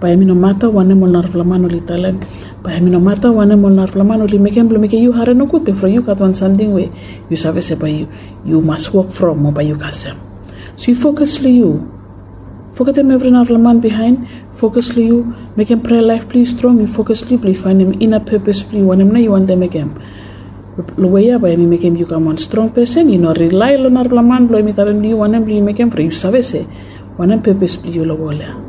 by 0.00 0.14
no 0.14 0.34
matter 0.34 0.68
one 0.68 0.88
them 0.88 1.00
will 1.00 1.10
narvlaman 1.10 1.64
uli 1.64 1.80
talent. 1.80 2.24
By 2.62 2.78
no 2.80 3.00
matter 3.00 3.32
one 3.32 3.48
them 3.48 3.62
will 3.62 3.70
narvlaman 3.70 4.28
uli 4.28 4.38
make 4.38 4.54
them 4.54 4.68
make 4.80 4.92
you 4.92 5.12
hare 5.12 5.32
no 5.32 5.46
good 5.46 5.78
for 5.78 5.88
you 5.88 6.02
got 6.02 6.20
one 6.20 6.34
something 6.34 6.72
way 6.72 6.90
you 7.30 7.36
service 7.36 7.70
by 7.74 7.88
you 7.88 8.08
you 8.44 8.60
must 8.60 8.92
work 8.92 9.10
from 9.10 9.46
or 9.46 9.52
by 9.52 9.62
you 9.62 9.76
kasem. 9.76 10.16
So 10.76 10.88
you 10.88 10.94
focus 10.94 11.40
you. 11.40 11.92
Forget 12.74 12.96
them 12.96 13.10
every 13.10 13.30
narvlaman 13.30 13.80
behind. 13.80 14.28
Focus 14.52 14.94
you. 14.96 15.34
Make 15.56 15.68
them 15.68 15.80
prayer 15.80 16.02
life 16.02 16.28
please 16.28 16.50
strong. 16.50 16.78
You 16.78 16.86
focus 16.86 17.22
please 17.22 17.58
find 17.58 17.80
them 17.80 17.96
inner 18.00 18.20
purpose 18.20 18.62
please. 18.62 18.82
One 18.82 18.98
them 18.98 19.16
you 19.16 19.30
want 19.30 19.46
them 19.46 19.62
again. 19.62 19.96
Luwaya 20.76 21.40
by 21.40 21.56
me 21.56 21.64
make 21.64 21.80
him 21.80 21.96
you 21.96 22.04
come 22.04 22.26
one 22.26 22.36
strong 22.36 22.68
person. 22.68 23.08
You 23.08 23.18
know 23.18 23.32
rely 23.32 23.76
on 23.76 23.96
narvlaman. 23.96 24.48
Blow 24.48 24.62
me 24.62 24.74
talent 24.74 25.02
you 25.02 25.16
one 25.16 25.32
them 25.32 25.48
you 25.48 25.62
make 25.62 25.78
him 25.78 25.90
for 25.90 26.02
you 26.02 26.10
service. 26.10 26.52
One 27.16 27.30
them 27.30 27.42
purpose 27.42 27.76
please 27.76 27.96
you 27.96 28.04
lo 28.04 28.65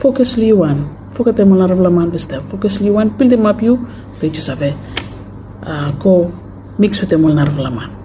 focus 0.00 0.36
liwan 0.40 0.88
focus 1.12 1.34
te 1.36 1.44
molar 1.44 1.76
la 1.76 1.90
man 1.90 2.10
besta 2.10 2.40
focus 2.40 2.80
liwan 2.80 3.12
build 3.16 3.30
them 3.30 3.46
up 3.46 3.62
you. 3.62 3.76
They 4.18 4.28
just 4.30 4.48
have 4.48 4.62
a 4.62 4.72
uh, 5.62 5.92
go 6.02 6.32
mix 6.78 7.00
with 7.00 7.10
them 7.10 7.22
molar 7.22 7.48
la 7.56 7.70
man 7.70 7.99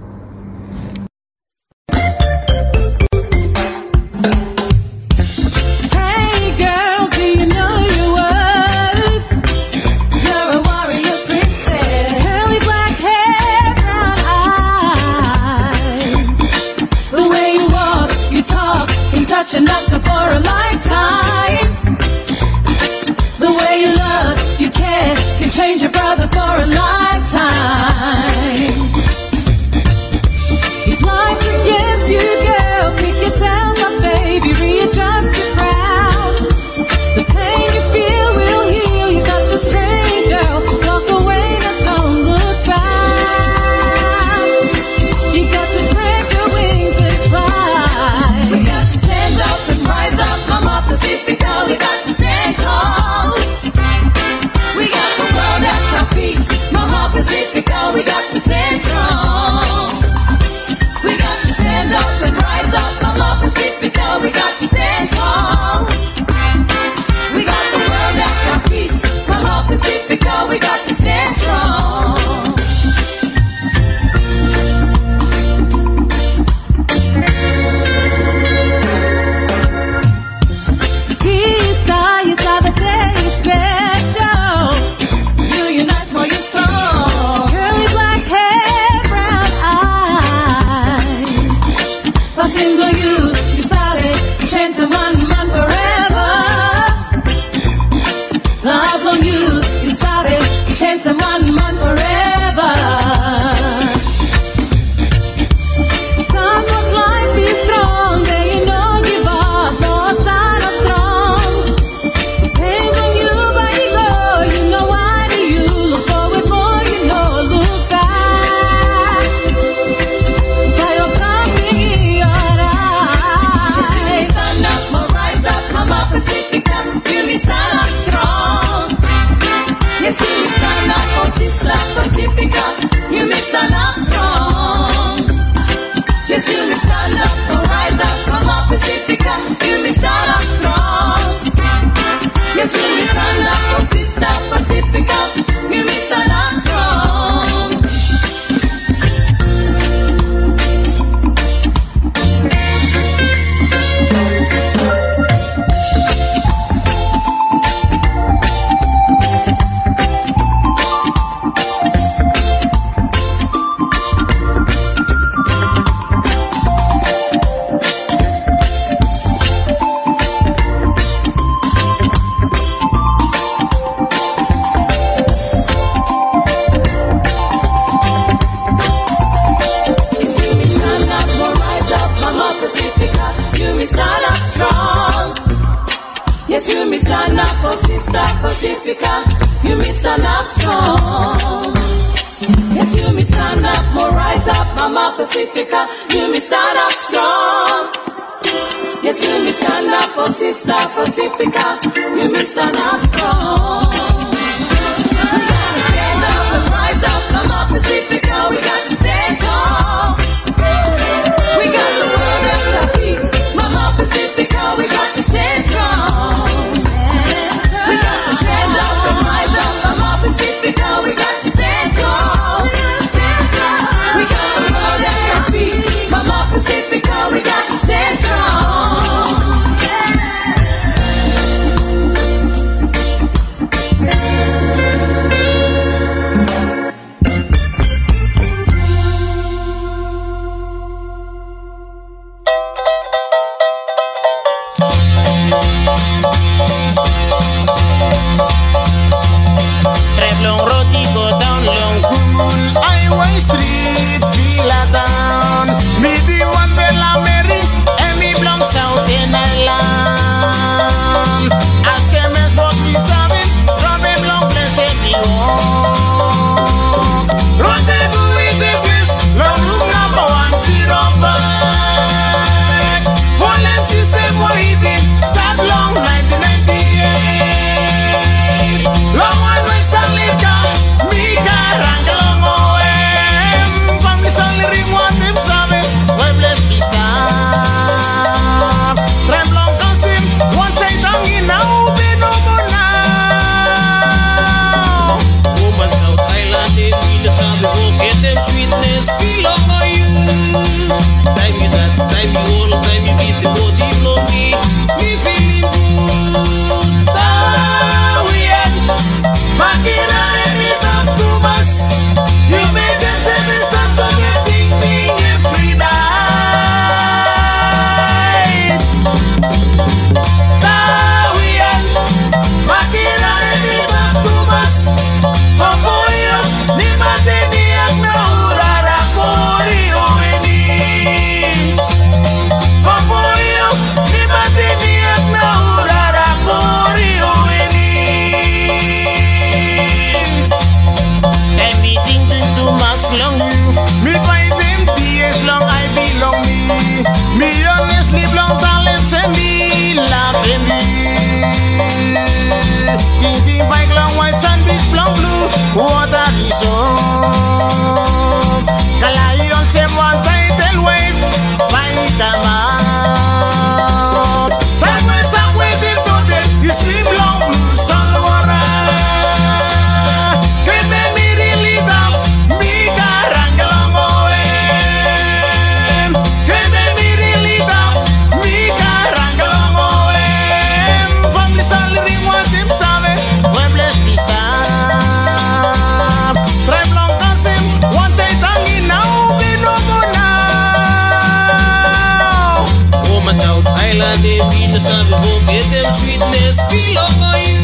Thailand, 393.96 394.20
they 394.22 394.40
beat 394.52 394.74
the 394.74 394.80
sun 394.82 395.08
before. 395.08 395.40
Get 395.48 395.64
them 395.72 395.88
sweetness, 395.94 396.60
peel 396.68 397.00
off 397.00 397.16
for 397.16 397.38
you. 397.40 397.56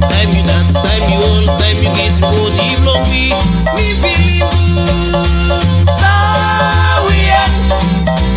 Time 0.00 0.30
you 0.36 0.44
dance, 0.44 0.74
time 0.74 1.08
you 1.08 1.16
hold, 1.24 1.58
time 1.58 1.76
you 1.80 1.90
kiss, 1.96 2.20
both 2.20 2.52
evening 2.60 3.00
me, 3.08 3.32
me 3.72 3.96
feeling 3.96 4.44
good. 4.52 5.86
Now 6.04 7.08
we 7.08 7.32
are 7.32 7.48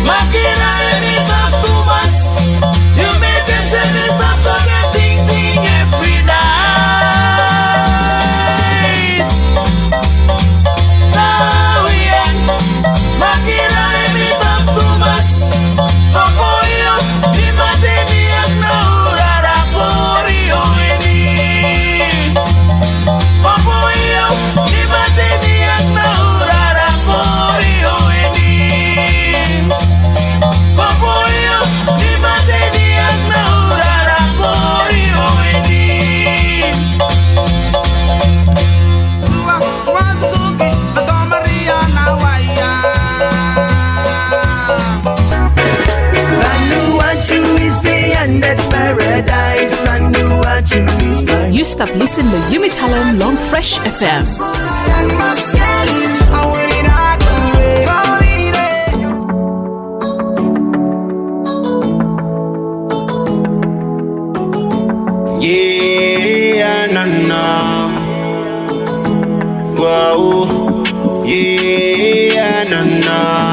making 0.08 0.56
a 0.56 1.29
stop 51.80 51.96
listening 51.96 52.30
to 52.30 52.36
Yumi 52.52 52.68
Talem 52.76 53.18
Long 53.18 53.36
Fresh 53.48 53.78
FM. 53.78 54.24
Yeah, 65.40 66.86
na 66.92 67.04
na. 67.30 67.44
Wow. 69.80 70.84
Yeah, 71.24 72.68
na 72.68 72.80
na. 72.84 73.49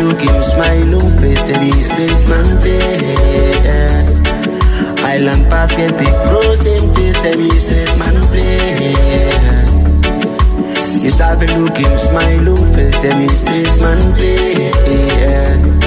Look 0.00 0.20
him 0.20 0.42
smile 0.42 0.94
on 0.94 1.12
face 1.20 1.48
and 1.48 1.62
he 1.62 1.72
man 2.28 2.58
place. 2.60 4.22
Island 5.04 5.48
basket 5.50 5.96
big 5.98 6.14
chase 6.94 7.24
and 7.24 7.40
he 7.40 7.50
straight 7.58 7.98
man 7.98 8.16
play. 8.28 8.94
You 11.04 11.10
have 11.10 11.42
a 11.42 11.46
look 11.58 11.76
him 11.76 11.98
smile 11.98 12.48
on 12.48 12.64
face 12.74 13.04
and 13.04 13.20
he 13.22 13.36
man 13.80 14.00
place. 14.16 15.78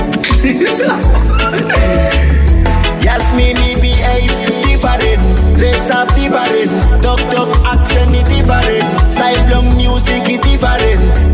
Yes, 3.04 3.24
me, 3.36 3.54
me 3.54 3.76
behave 3.82 4.32
different. 4.66 5.58
Dress 5.58 5.90
up 5.92 6.08
different. 6.16 6.72
Talk, 7.04 7.20
talk, 7.32 7.50
accent 7.66 8.14
different. 8.28 9.14
Style 9.14 9.50
long 9.52 9.76
music 9.78 10.26
different. 10.42 11.33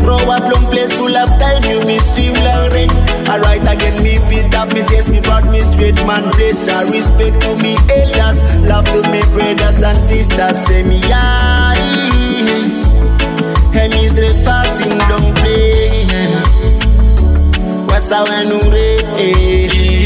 Place 0.80 0.96
full 0.96 1.14
of 1.14 1.28
time. 1.38 1.62
You 1.64 1.84
me 1.84 1.98
swim 1.98 2.32
like 2.40 2.72
rain. 2.72 2.90
Alright 3.28 3.60
again, 3.68 4.02
me 4.02 4.16
beat 4.30 4.54
up, 4.54 4.72
me 4.72 4.80
taste 4.80 5.10
me 5.10 5.20
brought 5.20 5.44
me 5.44 5.60
straight 5.60 6.00
man 6.06 6.30
place. 6.32 6.70
I 6.70 6.88
respect 6.90 7.42
to 7.42 7.54
me 7.56 7.76
elders. 7.92 8.40
Love 8.64 8.86
to 8.86 9.02
me 9.12 9.20
brothers 9.34 9.82
and 9.82 9.98
sisters. 10.08 10.56
Say 10.64 10.82
me 10.82 10.98
aye. 11.04 11.76
Hey, 13.74 13.88
me 13.88 14.08
straight 14.08 14.42
passing 14.42 14.96
don't 15.10 15.34
play. 15.36 16.06
What's 17.84 18.10
our 18.10 18.44
new 18.48 18.72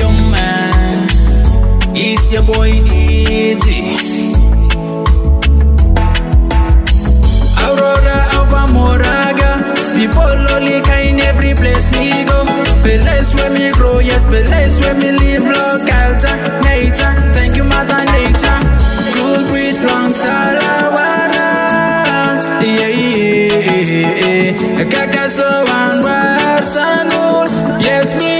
young 0.02 0.30
man, 0.32 1.08
it's 1.94 2.32
your 2.32 2.42
boy 2.42 2.70
Easy. 2.82 3.94
Aurora, 7.62 8.16
Alba 8.34 8.62
Moraga, 8.74 9.13
people 9.96 10.22
only 10.54 10.80
in 11.08 11.20
every 11.20 11.54
place 11.54 11.90
me 11.92 12.24
go. 12.24 12.44
Place 12.82 13.34
where 13.34 13.50
me 13.50 13.70
grow, 13.72 13.98
yes, 14.00 14.22
place 14.24 14.78
where 14.80 14.94
me 14.94 15.12
live, 15.12 15.44
love, 15.44 15.80
culture, 15.88 16.36
nature. 16.62 17.14
Thank 17.34 17.56
you, 17.56 17.64
Mother 17.64 18.04
Nature. 18.16 18.60
Cool 19.14 19.42
breeze, 19.50 19.78
blonde, 19.78 20.14
salawara. 20.14 21.50
Yeah, 22.60 22.88
yeah, 22.88 24.54
yeah. 24.56 24.84
Kakaso 24.92 25.64
and. 25.68 26.04
Yes, 27.80 28.14
me 28.20 28.33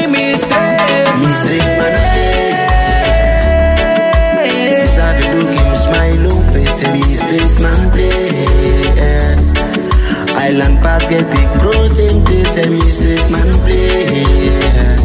and 12.56 12.72
he 12.74 12.90
straight 12.90 13.30
man 13.30 13.50
place. 13.64 15.02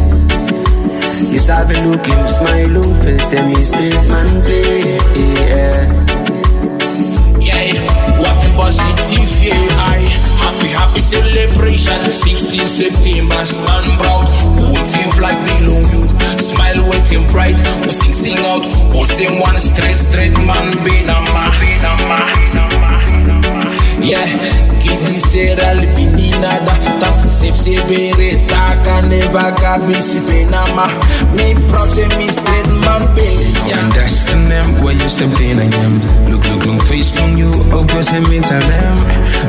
You 1.30 1.40
have 1.52 1.70
a 1.70 1.74
look 1.88 2.06
him 2.06 2.26
smile 2.28 2.78
on 2.78 2.94
face 3.02 3.32
and 3.34 3.56
he 3.56 3.64
straight 3.64 4.08
man 4.08 4.42
place. 4.42 6.06
Yeah, 7.42 7.74
walking 8.22 8.54
positive, 8.54 9.30
I 9.78 9.98
happy, 10.38 10.68
happy 10.68 11.00
celebration. 11.00 12.10
16 12.10 12.68
September, 12.68 13.44
stand 13.46 13.98
proud. 13.98 14.26
We 14.54 14.78
feel 14.92 15.10
like 15.22 15.40
below 15.42 15.80
you. 15.90 16.06
Smile, 16.38 16.88
waiting 16.90 17.26
bright. 17.28 17.58
We 17.82 17.88
sing, 17.88 18.12
sing 18.12 18.38
out. 18.46 18.62
All 18.94 19.06
same 19.06 19.40
one 19.40 19.58
straight, 19.58 19.98
straight 19.98 20.32
man, 20.32 20.76
Penama. 20.84 22.59
Yeah, 24.02 24.26
kidi 24.80 25.20
sera 25.20 25.74
livini 25.74 26.30
nada 26.40 26.74
tap 27.00 27.30
sep 27.30 27.54
sebere 27.54 28.40
taka 28.48 29.02
never 29.08 29.52
kabisi 29.60 30.20
penama 30.26 30.86
me 31.36 31.54
proud 31.68 31.90
say 31.92 32.08
me 32.18 32.26
straight 32.32 32.66
man 32.84 33.04
belly 33.14 33.52
Yeah, 33.68 33.86
that's 33.94 34.24
the 34.24 34.36
name 34.48 34.82
where 34.82 34.94
you 34.94 35.08
stepped 35.08 35.38
in 35.40 35.58
and 35.60 35.72
yam. 35.72 35.94
Look, 36.32 36.44
look, 36.48 36.64
look, 36.66 36.82
face 36.90 37.12
on 37.20 37.36
you, 37.38 37.50
oh, 37.70 37.84
cause 37.86 38.08
him 38.08 38.24
me 38.28 38.40
them. 38.40 38.96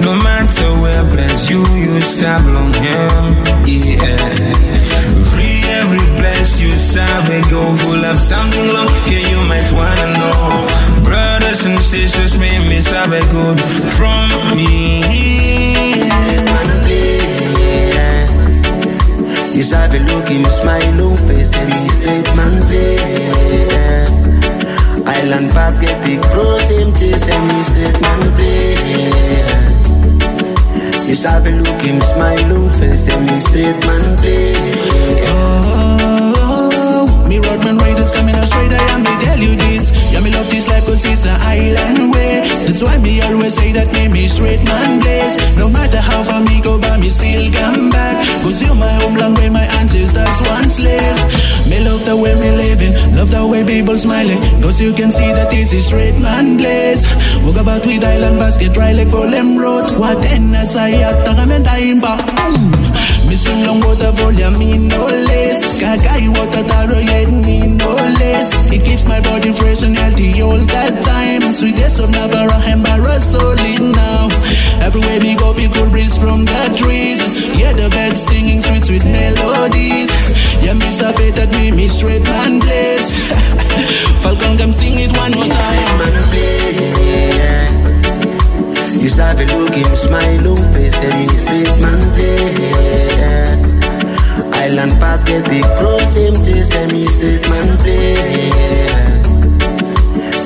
No 0.06 0.14
matter 0.14 0.70
where 0.82 1.04
bless 1.10 1.50
you, 1.50 1.66
you 1.74 2.02
stop 2.02 2.44
long 2.46 2.74
him. 2.74 3.42
Yeah. 3.66 4.22
Free 5.32 5.64
every 5.80 6.06
bless 6.20 6.60
you 6.62 6.70
serve, 6.72 7.30
it 7.32 7.50
go 7.50 7.64
full 7.78 8.04
of 8.06 8.18
something 8.20 8.68
long. 8.76 8.90
Yeah, 9.10 9.26
you 9.32 9.42
might 9.48 9.72
wanna 9.72 10.08
know. 10.20 10.81
And 11.52 11.78
sisters, 11.82 12.40
may 12.40 12.58
me 12.70 12.80
it 13.12 13.30
good 13.30 13.60
from 13.92 14.56
me. 14.56 15.02
You 19.54 19.64
have 19.76 19.94
a 19.94 20.00
look 20.00 20.30
him 20.30 20.46
smile 20.46 21.02
on 21.08 21.18
face 21.18 21.54
and 21.58 21.74
he 21.74 21.90
straight 21.90 22.36
man 22.38 22.62
place. 22.62 24.30
Island 25.06 25.54
basket 25.54 26.02
big 26.06 26.22
him 26.72 26.94
chase 26.94 27.28
and 27.28 27.52
he 27.52 27.64
straight 27.64 28.00
man 28.00 28.22
place. 28.38 28.80
You 31.10 31.16
have 31.30 31.46
a 31.46 31.52
look 31.52 31.82
him 31.82 32.00
smile 32.00 32.54
on 32.64 32.70
face 32.70 33.10
and 33.10 33.30
he 33.30 33.36
straight 33.36 33.86
man 33.86 34.18
place. 34.20 35.81
Riders 38.12 38.20
coming 38.20 38.36
out 38.36 38.48
straight, 38.48 38.72
I 38.72 38.84
am 38.92 39.04
me 39.04 39.14
tell 39.24 39.40
you 39.40 39.56
this. 39.56 39.92
Yeah, 40.12 40.22
me 40.22 40.32
love 40.32 40.50
this 40.50 40.68
life 40.68 40.86
cause 40.86 41.06
it's 41.06 41.26
an 41.26 41.40
island 41.42 42.14
way. 42.14 42.42
That's 42.68 42.84
why 42.84 42.98
me 42.98 43.22
always 43.22 43.56
say 43.56 43.72
that 43.72 43.92
me 43.94 44.08
me 44.08 44.28
straight 44.28 44.64
man 44.66 45.00
blaze. 45.00 45.36
No 45.58 45.70
matter 45.70 46.00
how 46.00 46.24
far 46.24 46.42
me 46.42 46.62
go, 46.62 46.80
but 46.80 47.00
me 47.00 47.10
still 47.10 47.52
come 47.52 47.90
back. 47.90 48.18
Cause 48.44 48.62
you're 48.62 48.76
my 48.76 48.92
homeland 49.02 49.38
where 49.38 49.52
my 49.52 49.66
ancestors 49.80 50.42
once 50.48 50.82
lived. 50.84 51.22
Me 51.70 51.80
love 51.84 52.04
the 52.06 52.16
way 52.16 52.36
me 52.36 52.52
living, 52.52 52.94
love 53.16 53.32
the 53.32 53.46
way 53.46 53.64
people 53.64 53.98
smiling. 53.98 54.40
Cause 54.62 54.80
you 54.82 54.94
can 54.94 55.12
see 55.12 55.32
that 55.32 55.50
this 55.50 55.74
is 55.74 55.88
straight 55.88 56.20
man 56.20 56.58
blaze. 56.58 57.08
Walk 57.44 57.58
about 57.58 57.86
with 57.86 58.04
island 58.04 58.40
basket, 58.40 58.74
dry 58.74 58.92
like 58.92 59.10
Golem 59.10 59.60
Road. 59.60 59.92
What 59.98 60.20
en 60.32 60.52
asaya, 60.54 61.16
tagamenta 61.24 61.80
imba. 61.80 62.18
Mm. 62.52 63.21
Me 63.32 63.38
swim 63.38 63.64
long 63.64 63.80
water 63.80 64.12
volume, 64.12 64.60
me 64.60 64.78
no 64.92 65.08
less. 65.08 65.80
Kakai 65.80 66.28
water 66.36 66.68
taro 66.68 67.00
yet 67.00 67.32
me 67.48 67.64
no 67.80 67.88
less. 68.20 68.52
It 68.74 68.84
keeps 68.84 69.06
my 69.06 69.22
body 69.22 69.54
fresh 69.54 69.84
and 69.84 69.98
healthy 69.98 70.42
all 70.42 70.60
the 70.60 71.00
time. 71.08 71.40
Sweetest 71.54 72.02
of 72.02 72.12
Navarra 72.12 72.60
and 72.68 72.84
Barra 72.84 73.22
solid 73.22 73.80
now. 73.96 74.28
Everywhere 74.84 75.22
we 75.22 75.36
go, 75.36 75.54
feel 75.54 75.72
cool 75.72 75.90
breeze 75.90 76.18
from 76.18 76.44
the 76.44 76.76
trees. 76.76 77.24
Yeah, 77.58 77.72
the 77.72 77.88
birds 77.88 78.20
singing 78.20 78.60
sweet, 78.60 78.84
sweet 78.84 79.06
melodies. 79.06 80.12
Yeah, 80.60 80.74
me 80.74 80.92
sabe 80.92 81.32
that 81.32 81.56
me, 81.56 81.72
me 81.72 81.88
straight 81.88 82.24
man 82.24 82.60
blaze. 82.60 83.32
Falcon 84.22 84.58
come 84.58 84.74
sing 84.74 85.00
it 85.00 85.16
one 85.16 85.32
more 85.32 85.48
time. 85.48 87.11
You 89.02 89.10
have 89.18 89.40
a 89.40 89.46
look 89.58 89.74
him 89.74 89.96
smile 89.96 90.48
on 90.48 90.74
face 90.74 91.04
and 91.04 91.14
he 91.20 91.28
straight 91.36 91.82
man 91.82 92.00
place. 92.14 93.74
Island 94.54 95.00
basket 95.00 95.44
big 95.46 95.64
bros 95.80 96.16
him 96.16 96.36
chase 96.44 96.76
and 96.76 96.92
he 96.92 97.08
straight 97.08 97.42
man 97.50 97.78
place. 97.80 99.28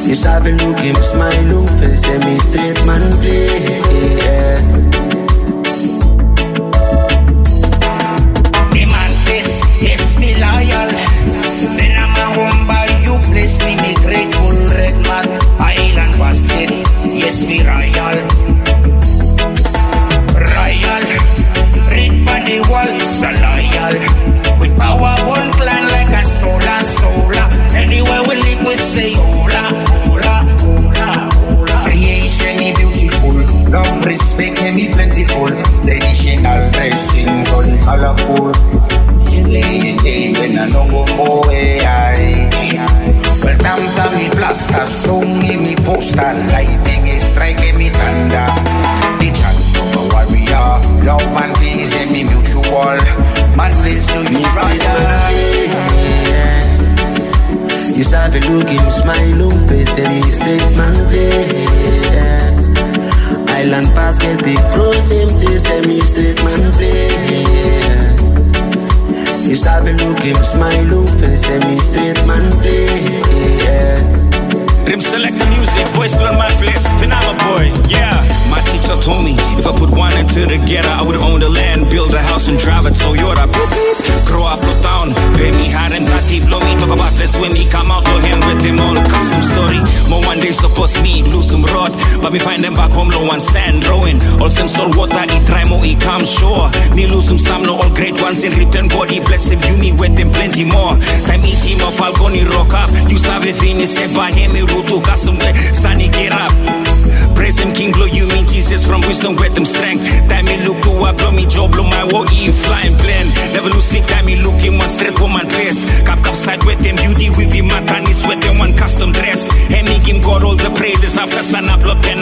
You 0.07 0.15
have 0.23 0.47
a 0.47 0.51
look 0.51 0.79
him 0.79 0.95
smile 1.03 1.57
on 1.57 1.67
face 1.79 2.07
and 2.07 2.23
he 2.23 2.37
straight 2.37 2.85
man 2.85 3.11
place. 3.19 4.24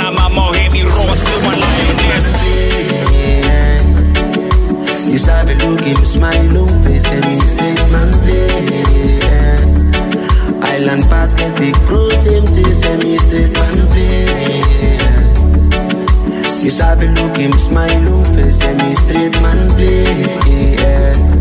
Pen 0.03 0.17
I'm 0.17 0.33
more 0.33 0.53
hey 0.53 0.69
me 0.69 0.83
raw 0.83 1.13
still 1.13 1.41
one 1.47 1.59
lioness. 1.59 2.27
You 5.11 5.17
sabi 5.19 5.53
look 5.55 5.83
him 5.83 6.05
smile 6.05 6.57
oh, 6.57 6.67
face 6.83 7.11
me 7.11 7.39
straight 7.39 7.83
man 7.91 8.11
play. 8.21 8.47
Yes. 9.19 9.83
Island 10.73 11.03
basket 11.09 11.53
big 11.59 11.75
him 11.75 12.45
to 12.45 12.73
semi 12.73 13.17
straight 13.17 13.53
man 13.53 13.77
play. 13.91 14.61
You 16.63 16.71
sabi 16.71 17.07
look 17.07 17.37
him 17.37 17.53
smile 17.53 18.07
oh, 18.13 18.23
face 18.35 18.65
me 18.65 18.93
straight 18.93 19.35
man. 19.41 19.69
Yes. 20.81 21.39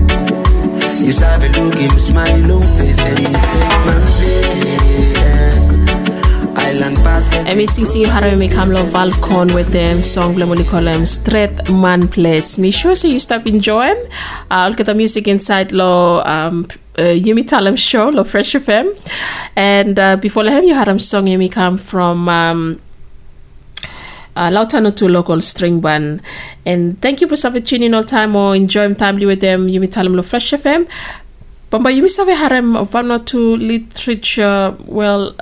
You 1.00 1.12
sabi 1.12 1.48
look 1.58 1.78
him 1.78 1.98
smile 1.98 2.52
oh, 2.52 2.62
face 2.76 3.04
me 3.16 3.24
straight 3.24 3.86
man 3.86 4.06
play. 4.06 4.81
MECC 6.82 8.04
Harami 8.06 8.48
Kamlo 8.50 8.82
Valcon 8.90 9.54
with 9.54 9.68
them 9.70 10.02
song 10.02 10.34
Blemoli 10.34 10.68
Column 10.68 11.06
Straight 11.06 11.70
Man 11.70 12.08
Place. 12.08 12.58
Me 12.58 12.72
sure 12.72 12.96
so 12.96 13.06
you 13.06 13.20
stop 13.20 13.46
enjoying. 13.46 13.96
Uh, 14.50 14.66
look 14.68 14.80
at 14.80 14.86
the 14.86 14.94
music 14.94 15.28
inside 15.28 15.70
lo 15.70 16.22
um 16.24 16.66
uh, 16.98 17.02
Yumi 17.26 17.44
Talem 17.44 17.78
show 17.78 18.08
lo 18.08 18.24
Fresh 18.24 18.54
FM. 18.54 18.96
And 19.54 19.96
uh, 19.96 20.16
before 20.16 20.42
Lahem 20.42 20.66
you 20.66 20.74
Haram 20.74 20.98
song 20.98 21.26
Yumi 21.26 21.52
come 21.52 21.78
from 21.78 22.28
um 22.28 22.80
uh, 24.34 24.50
Lautano 24.50 24.94
to 24.96 25.08
local 25.08 25.40
string 25.40 25.80
band. 25.80 26.20
And 26.66 27.00
thank 27.00 27.20
you 27.20 27.28
for 27.28 27.36
tuning 27.60 27.94
all 27.94 28.04
time 28.04 28.34
or 28.34 28.56
enjoying 28.56 28.96
timely 28.96 29.26
with 29.26 29.40
them. 29.40 29.68
Yumi 29.68 29.86
Talem 29.88 30.16
lo 30.16 30.22
Fresh 30.22 30.50
FM. 30.50 30.88
Bamba 31.72 31.90
yumi 31.90 32.10
save 32.10 32.34
harem 32.36 32.74
Vanuatu 32.84 33.56
literature 33.56 34.76
well 34.86 35.34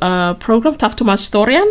uh, 0.00 0.32
program 0.40 0.74
tough 0.76 0.96
to 0.96 1.04
my 1.04 1.12
historian 1.12 1.70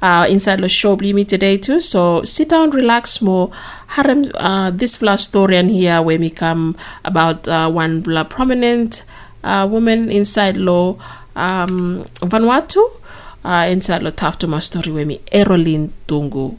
uh, 0.00 0.26
inside 0.30 0.60
the 0.60 0.68
show 0.68 0.96
yumi 0.96 1.26
today 1.26 1.58
too. 1.58 1.80
So 1.80 2.22
sit 2.22 2.50
down 2.50 2.70
relax 2.70 3.20
more. 3.20 3.50
Harem 3.88 4.30
uh, 4.36 4.70
this 4.70 4.96
vla 4.98 5.12
historian 5.18 5.68
here 5.68 6.00
where 6.00 6.20
we 6.20 6.30
come 6.30 6.76
about 7.04 7.48
uh, 7.48 7.68
one 7.68 8.04
prominent 8.30 9.02
uh, 9.42 9.66
woman 9.68 10.08
inside 10.08 10.56
law 10.56 10.94
um, 11.34 12.04
Vanuatu 12.22 12.84
uh, 13.44 13.66
inside 13.68 14.02
the 14.02 14.12
my 14.46 14.60
story 14.60 14.92
where 14.92 15.04
me 15.06 15.18
Erolin 15.32 15.90
Tungu 16.06 16.56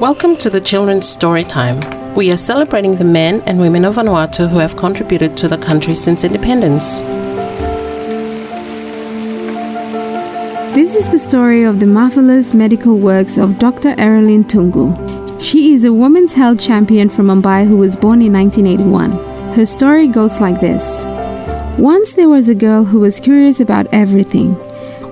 Welcome 0.00 0.36
to 0.36 0.48
the 0.48 0.60
Children's 0.60 1.08
Story 1.08 1.42
Time. 1.42 1.80
We 2.14 2.30
are 2.30 2.36
celebrating 2.36 2.94
the 2.94 3.04
men 3.04 3.42
and 3.46 3.58
women 3.58 3.84
of 3.84 3.96
Vanuatu 3.96 4.48
who 4.48 4.58
have 4.58 4.76
contributed 4.76 5.36
to 5.38 5.48
the 5.48 5.58
country 5.58 5.96
since 5.96 6.22
independence. 6.22 7.00
This 10.72 10.94
is 10.94 11.08
the 11.08 11.18
story 11.18 11.64
of 11.64 11.80
the 11.80 11.86
marvelous 11.86 12.54
medical 12.54 12.96
works 12.96 13.38
of 13.38 13.58
Dr. 13.58 13.96
Erilyn 13.96 14.44
Tungu. 14.44 15.42
She 15.42 15.74
is 15.74 15.84
a 15.84 15.92
women's 15.92 16.32
health 16.32 16.60
champion 16.60 17.08
from 17.08 17.26
Mumbai 17.26 17.66
who 17.66 17.76
was 17.76 17.96
born 17.96 18.22
in 18.22 18.32
1981. 18.32 19.54
Her 19.54 19.64
story 19.64 20.06
goes 20.06 20.40
like 20.40 20.60
this 20.60 20.84
Once 21.76 22.12
there 22.12 22.28
was 22.28 22.48
a 22.48 22.54
girl 22.54 22.84
who 22.84 23.00
was 23.00 23.18
curious 23.18 23.58
about 23.58 23.88
everything. 23.92 24.54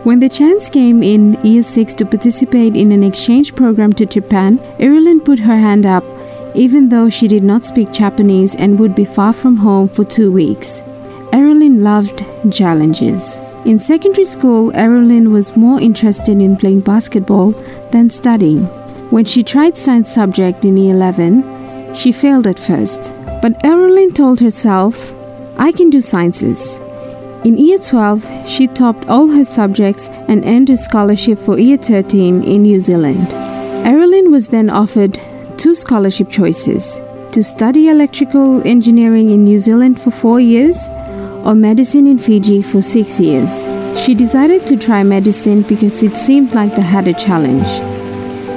When 0.06 0.20
the 0.20 0.28
chance 0.28 0.70
came 0.70 1.02
in 1.02 1.32
year 1.42 1.64
6 1.64 1.94
to 1.94 2.06
participate 2.06 2.76
in 2.76 2.92
an 2.92 3.02
exchange 3.02 3.56
program 3.56 3.92
to 3.94 4.06
Japan, 4.06 4.58
Erilyn 4.78 5.24
put 5.24 5.40
her 5.40 5.56
hand 5.56 5.84
up, 5.84 6.04
even 6.54 6.88
though 6.88 7.10
she 7.10 7.26
did 7.26 7.42
not 7.42 7.64
speak 7.64 7.90
Japanese 7.90 8.54
and 8.54 8.78
would 8.78 8.94
be 8.94 9.04
far 9.04 9.32
from 9.32 9.56
home 9.56 9.88
for 9.88 10.04
two 10.04 10.30
weeks. 10.30 10.80
Erilyn 11.32 11.82
loved 11.82 12.24
challenges. 12.54 13.40
In 13.64 13.80
secondary 13.80 14.26
school, 14.26 14.70
Erilyn 14.74 15.32
was 15.32 15.56
more 15.56 15.80
interested 15.80 16.40
in 16.40 16.56
playing 16.56 16.82
basketball 16.82 17.50
than 17.90 18.08
studying. 18.08 18.62
When 19.10 19.24
she 19.24 19.42
tried 19.42 19.76
science 19.76 20.14
subject 20.14 20.64
in 20.64 20.76
year 20.76 20.94
11, 20.94 21.96
she 21.96 22.12
failed 22.12 22.46
at 22.46 22.60
first. 22.60 23.10
But 23.42 23.60
Erilyn 23.64 24.14
told 24.14 24.38
herself, 24.38 25.12
I 25.58 25.72
can 25.72 25.90
do 25.90 26.00
sciences. 26.00 26.80
In 27.44 27.58
year 27.58 27.78
12, 27.78 28.48
she 28.48 28.66
topped 28.66 29.08
all 29.08 29.28
her 29.28 29.44
subjects 29.44 30.08
and 30.28 30.44
earned 30.44 30.70
a 30.70 30.76
scholarship 30.76 31.38
for 31.38 31.58
year 31.58 31.76
13 31.76 32.42
in 32.42 32.62
New 32.62 32.80
Zealand. 32.80 33.28
Erilyn 33.84 34.30
was 34.32 34.48
then 34.48 34.68
offered 34.68 35.20
two 35.56 35.74
scholarship 35.74 36.28
choices 36.30 37.00
to 37.32 37.42
study 37.42 37.88
electrical 37.88 38.66
engineering 38.66 39.30
in 39.30 39.44
New 39.44 39.58
Zealand 39.58 40.00
for 40.00 40.10
four 40.10 40.40
years 40.40 40.88
or 41.44 41.54
medicine 41.54 42.06
in 42.06 42.18
Fiji 42.18 42.62
for 42.62 42.80
six 42.80 43.20
years. 43.20 43.64
She 44.00 44.14
decided 44.14 44.66
to 44.66 44.76
try 44.76 45.02
medicine 45.02 45.62
because 45.62 46.02
it 46.02 46.14
seemed 46.14 46.52
like 46.54 46.74
they 46.74 46.82
had 46.82 47.06
a 47.06 47.14
challenge. 47.14 47.95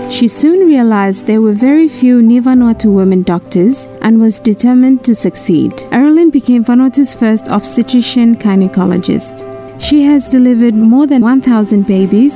She 0.10 0.28
soon 0.28 0.68
realized 0.68 1.26
there 1.26 1.42
were 1.42 1.54
very 1.54 1.88
few 1.88 2.22
near 2.22 2.42
Vanuatu 2.42 2.92
women 2.92 3.22
doctors 3.22 3.86
and 4.02 4.20
was 4.20 4.40
determined 4.40 5.06
to 5.06 5.14
succeed. 5.14 5.72
Erilyn 5.92 6.32
became 6.32 6.66
Vanuatu's 6.66 7.14
first 7.14 7.48
obstetrician 7.48 8.36
gynecologist. 8.36 9.46
She 9.80 10.02
has 10.02 10.32
delivered 10.32 10.74
more 10.74 11.06
than 11.06 11.22
1,000 11.22 11.86
babies 11.86 12.34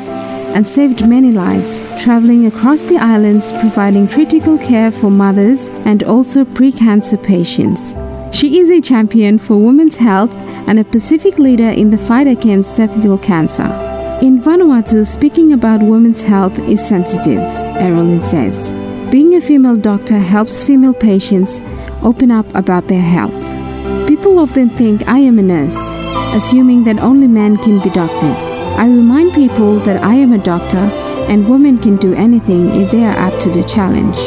and 0.55 0.65
saved 0.67 1.09
many 1.09 1.31
lives, 1.31 1.81
traveling 1.99 2.45
across 2.45 2.83
the 2.83 2.97
islands 2.97 3.51
providing 3.53 4.07
critical 4.07 4.59
care 4.59 4.91
for 4.91 5.09
mothers 5.09 5.69
and 5.83 6.03
also 6.03 6.45
pre-cancer 6.45 7.17
patients. 7.17 7.95
She 8.31 8.59
is 8.59 8.69
a 8.69 8.81
champion 8.81 9.39
for 9.39 9.57
women's 9.57 9.97
health 9.97 10.31
and 10.67 10.79
a 10.79 10.83
Pacific 10.83 11.39
leader 11.39 11.69
in 11.69 11.89
the 11.89 11.97
fight 11.97 12.27
against 12.27 12.75
cervical 12.75 13.17
cancer. 13.17 13.67
In 14.21 14.41
Vanuatu, 14.41 15.05
speaking 15.05 15.51
about 15.53 15.81
women's 15.81 16.23
health 16.23 16.57
is 16.59 16.87
sensitive, 16.87 17.41
Erilyn 17.75 18.23
says. 18.23 18.71
Being 19.11 19.35
a 19.35 19.41
female 19.41 19.75
doctor 19.75 20.17
helps 20.17 20.63
female 20.63 20.93
patients 20.93 21.61
open 22.01 22.31
up 22.31 22.45
about 22.55 22.87
their 22.87 23.01
health. 23.01 24.07
People 24.07 24.39
often 24.39 24.69
think 24.69 25.07
I 25.07 25.19
am 25.19 25.39
a 25.39 25.43
nurse, 25.43 25.77
assuming 26.35 26.83
that 26.85 26.99
only 26.99 27.27
men 27.27 27.57
can 27.57 27.79
be 27.79 27.89
doctors. 27.89 28.39
I 28.77 28.85
remind 28.85 29.33
people 29.33 29.79
that 29.81 30.03
I 30.03 30.15
am 30.15 30.33
a 30.33 30.37
doctor 30.37 30.89
and 31.29 31.49
women 31.49 31.77
can 31.77 31.97
do 31.97 32.13
anything 32.13 32.81
if 32.81 32.91
they 32.91 33.05
are 33.05 33.17
up 33.17 33.39
to 33.41 33.49
the 33.49 33.63
challenge. 33.63 34.17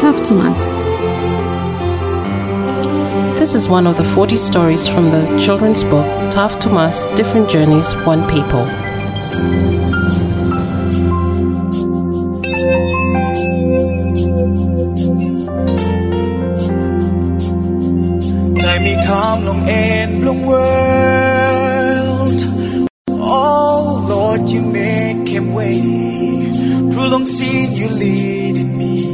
Tough 0.00 0.22
to 0.28 0.38
us. 0.38 0.60
This 3.38 3.54
is 3.54 3.68
one 3.68 3.86
of 3.86 3.96
the 3.96 4.04
40 4.04 4.36
stories 4.36 4.86
from 4.86 5.10
the 5.10 5.38
children's 5.38 5.84
book 5.84 6.06
Tough 6.30 6.58
to 6.60 6.70
Us 6.70 7.06
Different 7.14 7.48
Journeys, 7.48 7.94
One 8.04 8.28
People. 8.28 8.66
Long 19.44 19.68
end 19.68 20.24
long 20.24 20.44
world. 20.46 22.40
Oh 23.10 24.06
Lord, 24.08 24.48
you 24.50 24.62
make 24.62 25.28
him 25.28 25.52
way. 25.54 25.80
Through 26.90 27.08
long 27.08 27.26
sin 27.26 27.72
you 27.72 27.88
leading 27.88 28.78
me. 28.78 29.06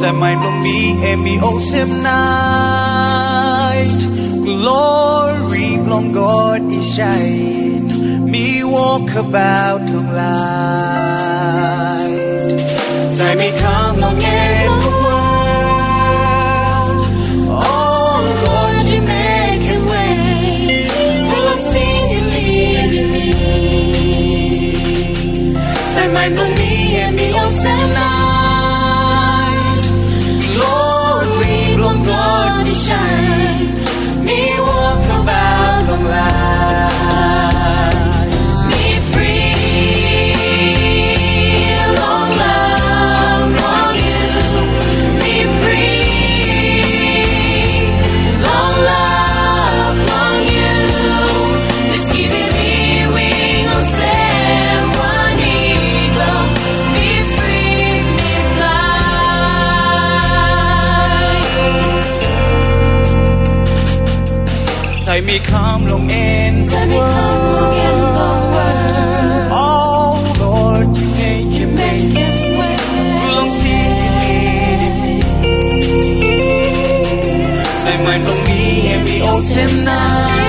That 0.00 0.14
mind 0.14 0.40
long 0.40 0.62
me 0.62 1.12
and 1.12 1.22
me 1.22 1.38
awesome 1.40 2.02
night. 2.02 4.00
Glory 4.44 5.76
long 5.76 6.12
God 6.12 6.62
is 6.70 6.94
shine. 6.94 8.30
Me 8.30 8.64
walk 8.64 9.10
about 9.14 9.80
long 9.92 10.12
light. 10.12 11.00
Time 13.16 13.38
me 13.38 13.50
come 13.58 13.98
long 13.98 14.22
and 14.22 14.82
the 14.82 14.88
world. 14.88 15.09
Might 26.20 26.32
me 26.32 26.96
and 26.96 27.16
lost 27.32 27.64
at 27.64 27.94
night. 27.94 29.86
We 31.40 31.76
blow 31.76 31.96
God 32.04 32.66
shine. 32.76 33.49
Fly. 65.20 65.26
me 65.26 65.38
come 65.40 65.86
long 65.86 66.10
in 66.10 66.62
the 66.62 66.76
world. 66.94 67.74
Oh 69.52 70.34
Lord, 70.38 70.88
make 70.88 71.60
it, 71.60 71.66
make 71.66 72.14
it. 72.16 72.80
Through 73.20 73.34
long 73.36 73.50
sea, 73.50 73.86
you 74.02 74.10
me. 74.22 75.20
Time 77.84 78.02
might 78.04 78.22
long 78.26 78.42
me 78.44 78.88
and 78.92 79.06
be 79.06 79.22
ocean 79.22 79.84
night. 79.84 80.39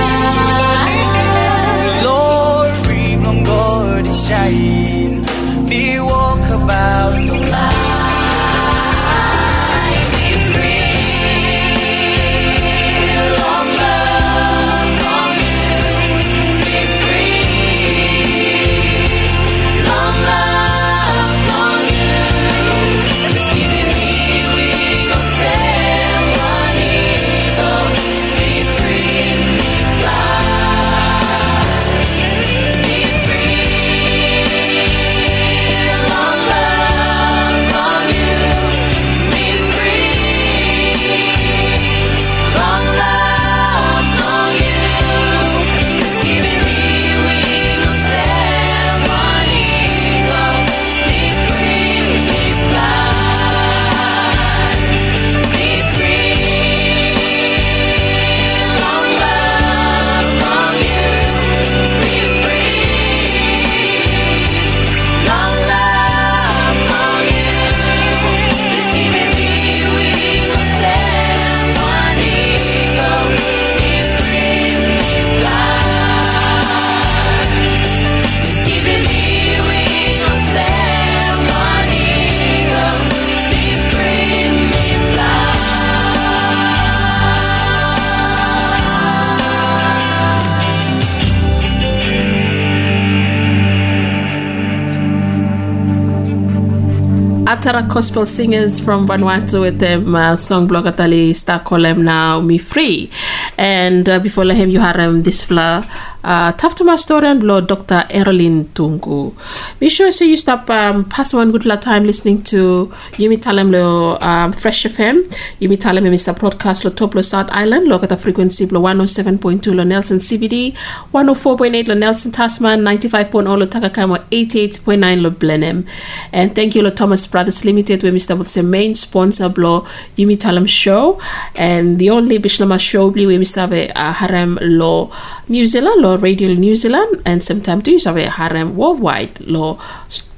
Gospel 97.92 98.24
Singers 98.24 98.80
from 98.80 99.06
Vanuatu 99.06 99.60
with 99.60 99.78
them 99.78 100.14
uh, 100.14 100.34
song 100.34 100.66
blog 100.66 100.86
atali 100.86 101.36
star 101.36 101.60
column 101.60 102.02
now 102.02 102.40
me 102.40 102.56
free 102.56 103.10
and 103.58 104.08
uh, 104.08 104.18
before 104.18 104.46
lehem 104.46 104.70
you 104.70 104.80
harem 104.80 105.22
this 105.24 105.44
fla 105.44 105.84
uh, 106.24 106.52
taftuma 106.52 106.98
story 106.98 107.28
and 107.28 107.40
blow 107.40 107.60
Dr. 107.60 108.06
Erlin 108.08 108.64
Tungu 108.72 109.34
be 109.82 109.88
sure 109.88 110.12
so 110.12 110.24
you 110.24 110.36
stop 110.36 110.70
um, 110.70 111.04
pass 111.06 111.34
one 111.34 111.50
good 111.50 111.64
time 111.82 112.04
listening 112.04 112.40
to 112.40 112.86
Yumi 113.18 113.36
Talem 113.36 113.72
lo 113.72 114.16
um, 114.20 114.52
Fresh 114.52 114.84
FM 114.84 115.16
Yumi 115.60 115.76
Talem 115.76 116.04
Mr. 116.04 116.38
Broadcast 116.38 116.84
lo 116.84 116.90
top 116.92 117.16
lo 117.16 117.20
South 117.20 117.50
Island 117.50 117.88
lo 117.88 117.98
kata 117.98 118.16
frequency 118.16 118.64
lo 118.66 118.80
107.2 118.80 119.74
lo 119.74 119.82
Nelson 119.82 120.20
CBD 120.20 120.72
104.8 121.12 121.88
lo 121.88 121.94
Nelson 121.94 122.30
Tasman 122.30 122.80
95.0 122.84 123.58
lo 123.58 123.66
Takakamo 123.66 124.18
88.9 124.30 125.20
lo 125.20 125.30
Blenheim 125.30 125.84
and 126.32 126.54
thank 126.54 126.76
you 126.76 126.82
lo 126.82 126.90
Thomas 126.90 127.26
Brothers 127.26 127.64
Limited 127.64 128.04
where 128.04 128.12
Mr. 128.12 128.38
the 128.54 128.62
main 128.62 128.94
sponsor 128.94 129.48
blo 129.48 129.80
Yumi 130.16 130.36
Talem 130.36 130.68
show 130.68 131.20
and 131.56 131.98
the 131.98 132.08
only 132.08 132.38
Bislama 132.38 132.78
show 132.78 133.10
bli 133.10 133.26
where 133.26 133.36
Mr. 133.40 133.68
have 133.68 133.72
uh, 133.96 134.12
harem 134.12 134.60
lo 134.62 135.10
New 135.48 135.66
Zealand 135.66 136.00
lo 136.02 136.16
radio 136.18 136.54
New 136.54 136.76
Zealand 136.76 137.20
and 137.26 137.42
sometimes 137.42 137.82
do 137.82 137.90
you 137.90 137.98
have 138.04 138.16
a 138.16 138.30
harem 138.30 138.76
worldwide 138.76 139.40
lo 139.40 139.71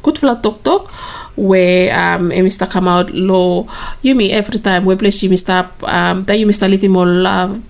good 0.03 0.19
flat 0.19 0.41
talk 0.43 0.63
talk 0.63 0.91
where 1.37 1.93
um 1.97 2.31
Mr. 2.31 2.69
come 2.69 2.89
out 2.89 3.11
low 3.11 3.65
Yumi 4.03 4.31
every 4.31 4.59
time 4.59 4.85
we 4.85 4.97
place 4.97 5.23
Yumi 5.23 5.39
stop 5.39 5.83
um 5.85 6.25
that 6.25 6.39
Yumi 6.39 6.55
start 6.55 6.71
living 6.71 6.91
more 6.93 7.07
love 7.07 7.63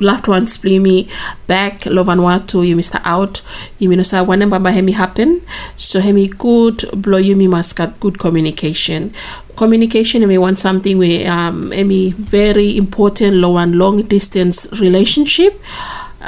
loved 0.00 0.26
ones 0.28 0.62
me 0.64 1.08
back 1.46 1.86
love 1.86 2.08
and 2.08 2.20
watu 2.20 2.66
you 2.66 2.76
mr 2.76 3.00
out. 3.04 3.42
You 3.78 3.88
mean 3.88 4.02
say 4.04 4.20
one 4.20 4.38
number 4.38 4.58
hemi 4.70 4.92
happen. 4.92 5.42
So 5.76 6.00
hemi 6.00 6.28
good 6.28 6.84
blow 6.94 7.18
you 7.18 7.36
me 7.36 7.46
must 7.46 7.76
got 7.76 8.00
good 8.00 8.18
communication. 8.18 9.12
Communication 9.56 10.26
we 10.26 10.38
want 10.38 10.58
something 10.58 10.98
we 10.98 11.24
um 11.26 11.70
hemi 11.70 12.10
very 12.10 12.76
important 12.76 13.36
low 13.36 13.56
and 13.56 13.76
long 13.76 14.02
distance 14.02 14.68
relationship. 14.80 15.60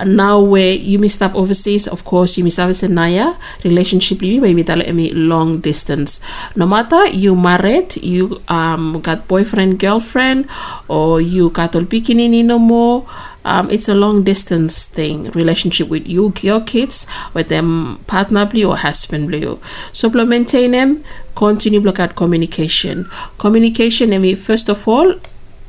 Now 0.04 0.40
where 0.40 0.74
you 0.74 0.98
missed 0.98 1.22
up 1.22 1.34
overseas 1.34 1.88
of 1.88 2.04
course 2.04 2.36
you 2.36 2.44
miss 2.44 2.58
up 2.58 2.70
a 2.70 2.88
naya 2.88 3.32
relationship 3.64 4.20
you 4.20 4.42
maybe 4.42 4.60
that 4.62 4.94
me 4.94 5.10
long 5.12 5.60
distance. 5.60 6.20
No 6.54 6.66
matter 6.66 7.06
you 7.06 7.34
married 7.34 7.96
you 7.96 8.40
um 8.48 9.00
got 9.00 9.26
boyfriend 9.26 9.78
girlfriend 9.78 10.48
or 10.88 11.20
you 11.20 11.48
got 11.50 11.74
all 11.74 11.82
bikini 11.82 12.44
no 12.44 12.58
more 12.58 13.06
um, 13.46 13.70
it's 13.70 13.88
a 13.88 13.94
long 13.94 14.24
distance 14.24 14.86
thing 14.86 15.30
relationship 15.30 15.88
with 15.88 16.08
you 16.08 16.34
your 16.42 16.60
kids 16.60 17.06
with 17.32 17.48
them 17.48 18.00
partner 18.08 18.44
blue 18.44 18.68
or 18.68 18.76
husband 18.76 19.28
blue. 19.28 19.60
So 19.92 20.10
maintain 20.26 20.72
them 20.72 21.04
continue 21.36 21.80
block 21.80 22.00
at 22.00 22.16
communication. 22.16 23.08
Communication 23.38 24.12
I 24.12 24.18
mean 24.18 24.36
first 24.36 24.68
of 24.68 24.86
all 24.88 25.14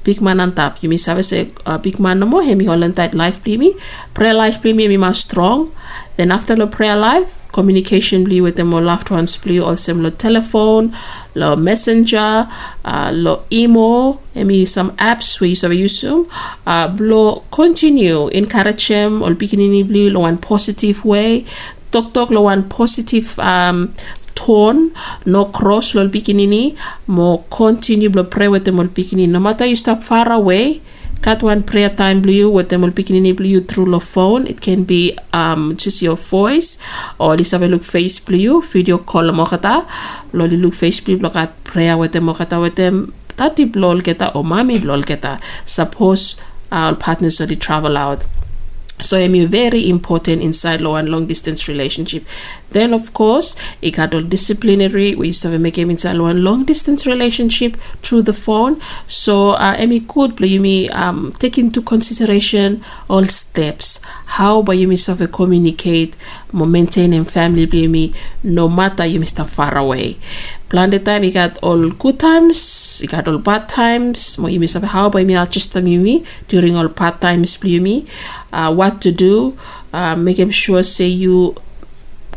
big 0.04 0.22
man 0.22 0.40
on 0.40 0.56
top. 0.56 0.82
You 0.82 0.90
may 0.90 0.98
sabe 0.98 1.22
say 1.22 1.52
uh, 1.66 1.78
big 1.78 2.00
man 2.00 2.20
no 2.20 2.26
more 2.26 2.44
hemi 2.44 2.66
holland 2.66 2.98
life 3.14 3.44
play 3.44 3.58
prayer 4.14 4.34
life 4.34 4.62
play 4.62 4.74
me 4.74 4.98
more 4.98 5.14
strong 5.14 5.72
then 6.18 6.32
after 6.32 6.56
the 6.56 6.68
prayer 6.68 6.96
life 6.96 7.48
communication 7.54 8.24
blue 8.24 8.44
with 8.44 8.56
them 8.56 8.74
or 8.74 8.82
loved 8.82 9.10
ones 9.10 9.38
blue 9.38 9.64
or 9.64 9.76
similar 9.76 10.12
telephone 10.12 10.94
lo 11.34 11.56
messenger 11.56 12.48
uh, 12.86 13.12
lo 13.14 13.44
email 13.52 14.22
maybe 14.36 14.66
some 14.66 14.92
apps 14.98 15.40
where 15.40 15.48
you 15.48 15.56
sabe 15.56 15.74
use 15.74 16.02
them 16.02 16.28
uh, 16.68 16.88
continue 17.52 18.28
encourage 18.30 18.90
them 18.90 19.22
or 19.22 19.34
beginning 19.34 19.88
blue 19.88 20.10
lo 20.10 20.22
one 20.22 20.38
positive 20.38 21.06
way. 21.06 21.46
Talk 21.92 22.14
tok 22.14 22.32
lo 22.32 22.42
one 22.42 22.68
positive 22.70 23.40
um, 23.40 23.94
tone. 24.36 24.92
No 25.26 25.46
cross 25.46 25.96
lo 25.96 26.08
bikinini 26.08 26.78
mo 27.08 27.46
continue 27.50 28.10
blo 28.10 28.24
pray 28.24 28.48
with 28.48 28.66
them 28.66 28.80
ol 28.80 28.88
bikinini 28.88 29.30
no 29.30 29.40
matter 29.40 29.66
you 29.66 29.76
stop 29.76 30.04
far 30.04 30.32
away 30.32 30.82
cut 31.22 31.44
one 31.44 31.64
prayer 31.64 31.90
time 31.90 32.22
blue 32.22 32.50
with 32.50 32.70
them 32.70 32.84
ol 32.84 32.92
bikinini 32.92 33.36
blue 33.36 33.62
through 33.62 33.92
the 33.92 34.00
phone. 34.00 34.48
It 34.48 34.62
can 34.62 34.84
be 34.84 35.18
um, 35.34 35.76
just 35.78 36.02
your 36.02 36.16
voice 36.16 36.78
or 37.20 37.38
this 37.38 37.52
have 37.52 37.62
a 37.64 37.68
look 37.68 37.84
face 37.84 38.20
blue 38.20 38.62
video 38.62 38.98
call 38.98 39.32
mo 39.32 39.46
kata 39.46 39.86
lo 40.34 40.46
li 40.46 40.58
look 40.58 40.74
face 40.74 41.00
blue 41.00 41.18
lo 41.18 41.30
kat 41.30 41.52
prayer 41.64 41.98
with 41.98 42.12
them 42.14 42.26
mo 42.26 42.34
kata 42.34 42.60
with 42.60 42.76
them. 42.76 43.14
Tati 43.38 43.66
blol 43.70 44.02
keta 44.02 44.34
or 44.34 44.44
mami 44.44 44.80
blol 44.82 45.04
keta 45.06 45.40
suppose 45.64 46.42
our 46.72 46.96
partners 46.96 47.40
already 47.40 47.56
travel 47.56 47.96
out 47.96 48.26
so 49.00 49.18
I 49.18 49.28
mean 49.28 49.48
very 49.48 49.88
important 49.90 50.42
inside 50.42 50.82
low 50.82 50.96
and 50.96 51.10
long 51.10 51.28
distance 51.28 51.68
relationship. 51.68 52.26
Then 52.72 52.94
of 52.94 53.14
course 53.14 53.56
it 53.82 53.92
got 53.92 54.14
all 54.14 54.22
disciplinary. 54.22 55.16
We 55.16 55.28
used 55.28 55.42
to 55.44 55.50
have 55.50 55.56
a 55.56 55.60
make 55.60 55.78
him 55.78 55.90
inside 55.90 56.14
low 56.14 56.26
and 56.26 56.44
long 56.44 56.66
distance 56.66 57.06
relationship 57.06 57.78
through 58.02 58.24
the 58.24 58.34
phone. 58.34 58.82
So 59.08 59.52
uh 59.52 59.78
Emi 59.78 60.08
could 60.08 60.36
play 60.36 60.58
me 60.58 60.90
um 60.90 61.32
take 61.38 61.58
into 61.58 61.82
consideration 61.82 62.84
all 63.08 63.26
steps. 63.26 64.02
How 64.26 64.62
by 64.62 64.74
you 64.74 64.98
sort 64.98 65.22
of 65.22 65.32
communicate, 65.32 66.16
maintain 66.52 67.14
and 67.14 67.30
family 67.30 67.66
me 67.88 68.14
no 68.44 68.68
matter 68.68 69.06
you 69.06 69.20
Mr. 69.20 69.46
far 69.48 69.78
away. 69.78 70.18
Plan 70.70 70.90
the 70.90 71.00
time, 71.00 71.24
you 71.24 71.32
got 71.32 71.58
all 71.64 71.90
good 71.92 72.20
times, 72.20 73.02
you 73.02 73.08
got 73.08 73.26
all 73.28 73.38
bad 73.38 73.70
times. 73.70 74.38
Mo 74.38 74.48
you 74.48 74.60
miss 74.60 74.74
how 74.74 75.10
by 75.10 75.24
me 75.24 75.36
I'll 75.36 75.46
just 75.46 75.74
me 75.76 76.26
during 76.50 76.76
all 76.76 76.90
bad 76.90 77.22
times 77.22 77.56
play 77.56 77.80
me. 77.80 78.06
Uh, 78.58 78.74
what 78.74 78.98
to 79.06 79.14
do, 79.14 79.54
uh, 79.94 80.16
making 80.18 80.50
sure 80.50 80.82
say 80.82 81.06
you 81.06 81.54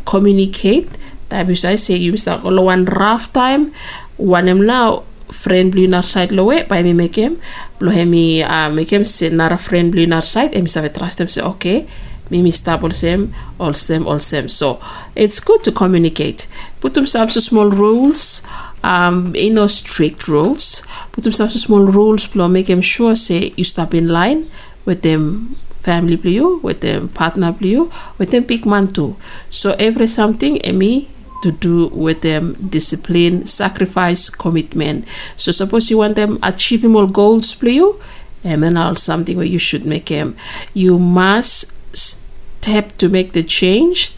communicate. 0.05 0.85
That 1.33 1.49
I 1.49 1.75
say 1.75 1.95
you 1.95 2.13
start 2.17 2.45
all 2.45 2.61
one 2.63 2.85
rough 2.85 3.33
time, 3.33 3.73
one 4.17 4.47
em 4.47 4.61
now 4.65 5.03
friend 5.31 5.71
blue 5.71 5.87
nar 5.87 6.03
side 6.03 6.31
lo 6.31 6.43
we 6.43 6.61
by 6.63 6.83
me 6.83 6.91
make 6.91 7.15
him 7.15 7.39
lo 7.79 7.89
hemi 7.89 8.43
uh, 8.43 8.69
make 8.69 8.91
him 8.91 9.05
say 9.05 9.29
nara 9.29 9.57
friend 9.57 9.89
blue 9.89 10.05
nar 10.05 10.21
side 10.21 10.53
em 10.53 10.67
save 10.67 10.91
trust 10.91 11.21
him 11.21 11.29
say 11.29 11.41
okay 11.41 11.87
Mimi 12.31 12.49
stop 12.49 12.81
all 12.81 12.91
same, 12.91 13.35
all 13.59 13.73
same, 13.73 14.07
all 14.07 14.17
same. 14.17 14.47
So 14.47 14.79
it's 15.15 15.41
good 15.41 15.65
to 15.65 15.71
communicate. 15.71 16.47
Put 16.79 16.93
themselves 16.93 17.33
to 17.33 17.41
small 17.41 17.69
rules, 17.69 18.41
um, 18.83 19.35
in 19.35 19.55
no 19.55 19.67
strict 19.67 20.29
rules. 20.29 20.81
Put 21.11 21.25
themselves 21.25 21.53
to 21.53 21.59
small 21.59 21.85
rules, 21.85 22.25
plus 22.27 22.49
make 22.49 22.69
him 22.69 22.81
sure 22.81 23.15
say 23.15 23.53
you 23.57 23.65
stop 23.65 23.93
in 23.93 24.07
line 24.07 24.49
with 24.85 25.01
them 25.01 25.57
family 25.81 26.15
blue, 26.15 26.57
with 26.57 26.81
them 26.81 27.09
partner 27.09 27.51
blue, 27.51 27.91
with 28.17 28.31
them 28.31 28.43
big 28.43 28.65
man 28.65 28.93
too. 28.93 29.15
So 29.49 29.75
every 29.79 30.07
something 30.07 30.57
Emi 30.59 31.07
to 31.41 31.51
do 31.51 31.87
with 31.87 32.21
them 32.21 32.53
discipline, 32.69 33.47
sacrifice, 33.47 34.29
commitment. 34.29 35.07
So 35.35 35.51
suppose 35.51 35.89
you 35.89 35.97
want 35.97 36.15
them 36.15 36.39
achievable 36.43 37.07
goals 37.07 37.53
blue, 37.55 37.99
and 38.43 38.63
then 38.63 38.77
all 38.77 38.95
something 38.95 39.37
where 39.37 39.45
you 39.45 39.59
should 39.59 39.85
make 39.85 40.07
them. 40.07 40.35
You 40.73 40.97
must 40.99 41.73
step 41.95 42.97
to 42.97 43.09
make 43.09 43.33
the 43.33 43.43
change. 43.43 44.11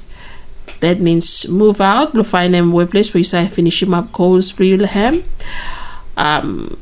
That 0.81 0.99
means 0.99 1.47
move 1.47 1.79
out, 1.79 2.13
we'll 2.13 2.25
find 2.25 2.53
them 2.53 2.73
workplace 2.73 3.13
where 3.13 3.19
you 3.19 3.25
say 3.25 3.47
finish 3.47 3.81
him 3.81 3.93
up 3.93 4.11
goals 4.11 4.51
blue 4.51 4.77
ham. 4.79 5.23
Um 6.17 6.77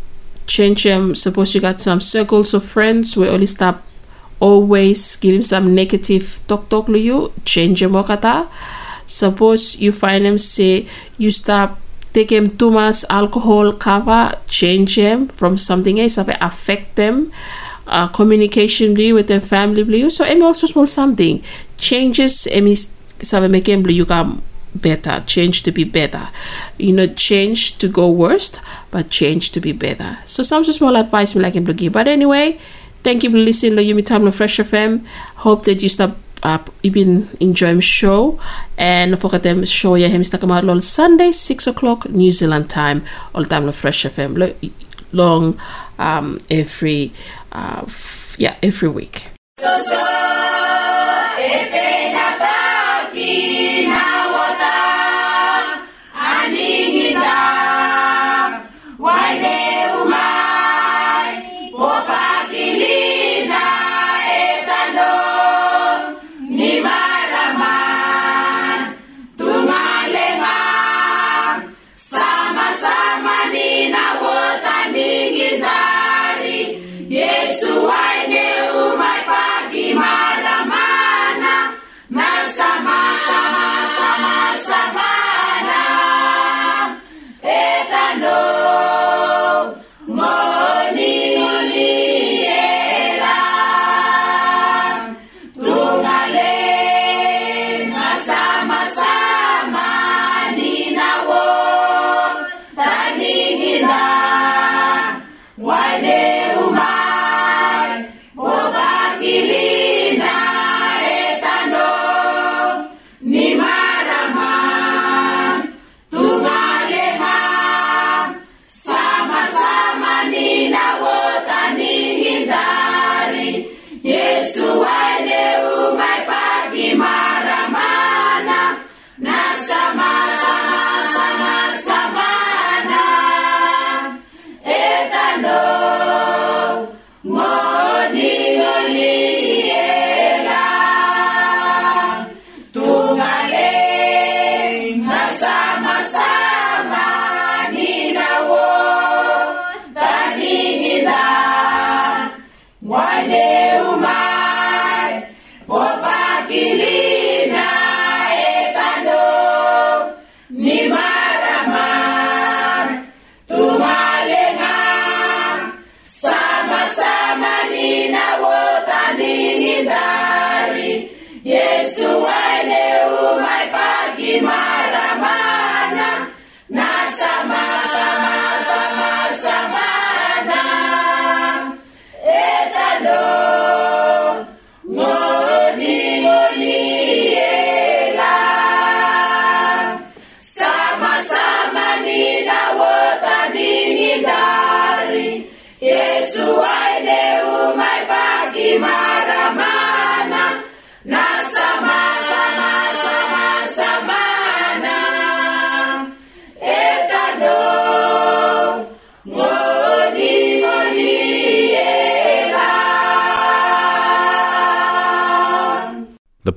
change 0.48 0.84
them 0.84 1.16
suppose 1.16 1.56
you 1.56 1.62
got 1.62 1.80
some 1.80 2.02
circles 2.02 2.54
of 2.54 2.66
friends 2.66 3.16
where 3.16 3.30
only 3.30 3.46
stop 3.46 3.86
always 4.42 5.16
give 5.22 5.36
him 5.36 5.46
some 5.54 5.74
negative 5.76 6.42
talk 6.48 6.68
talk 6.74 6.88
to 6.88 7.00
you 7.00 7.32
change 7.46 7.80
them 7.80 7.94
wakata 8.00 8.36
suppose 9.06 9.80
you 9.80 9.92
find 9.92 10.26
him 10.26 10.38
say 10.38 10.88
you 11.18 11.30
stop 11.30 11.80
take 12.14 12.32
him 12.32 12.50
too 12.62 12.72
much 12.72 13.06
alcohol 13.10 13.72
cover 13.88 14.24
change 14.48 14.96
him 14.96 15.28
from 15.40 15.58
something 15.58 16.00
else 16.00 16.18
affect 16.18 16.96
them 16.96 17.32
uh, 17.88 18.08
communication 18.08 18.94
with 18.94 19.28
their 19.28 19.42
family 19.42 19.84
blue 19.84 20.10
so 20.10 20.24
and 20.24 20.42
also 20.42 20.68
small 20.68 20.88
something. 20.88 21.44
Changes 21.78 22.48
emi 22.48 22.76
sabe 23.22 23.50
make 23.50 23.68
him 23.68 23.84
blue 23.84 23.94
you 23.94 24.06
come 24.06 24.42
better 24.74 25.22
change 25.28 25.64
to 25.64 25.72
be 25.72 25.84
better. 25.84 26.30
You 26.78 26.94
know 26.94 27.08
change 27.08 27.78
to 27.80 27.88
go 27.88 28.10
worst 28.10 28.62
but 28.92 29.10
change 29.10 29.52
to 29.52 29.60
be 29.60 29.74
better. 29.74 30.20
So 30.26 30.44
some 30.44 30.64
small 30.64 30.96
advice 30.96 31.36
me 31.36 31.42
like 31.42 31.56
him 31.56 31.66
to 31.66 31.74
give. 31.74 31.94
But 31.94 32.08
anyway 32.08 32.60
thank 33.04 33.24
you 33.24 33.30
for 33.32 33.38
listening 33.38 33.76
to 33.78 33.84
Yumi 33.84 34.06
Time 34.06 34.26
on 34.26 34.32
Fresh 34.32 34.58
FM 34.58 35.06
hope 35.38 35.64
that 35.66 35.82
you 35.82 35.90
stop 35.90 36.16
up 36.44 36.70
you've 36.82 36.94
been 36.94 37.30
enjoying 37.40 37.80
show. 37.80 38.40
And 38.78 39.20
forget 39.20 39.44
them 39.44 39.66
show 39.66 39.96
ya 39.96 40.08
him 40.08 40.24
stuck 40.24 40.44
about 40.44 40.68
all 40.68 40.80
Sunday 40.80 41.32
six 41.32 41.68
o'clock 41.68 42.10
New 42.10 42.32
Zealand 42.32 42.70
time 42.70 43.04
all 43.36 43.46
time 43.46 43.66
on 43.66 43.72
Fresh 43.74 44.04
FM 44.06 44.54
long 45.14 45.60
um 46.00 46.40
every 46.50 47.12
uh 47.52 47.86
yeah 48.38 48.56
every 48.64 48.88
week 48.88 49.28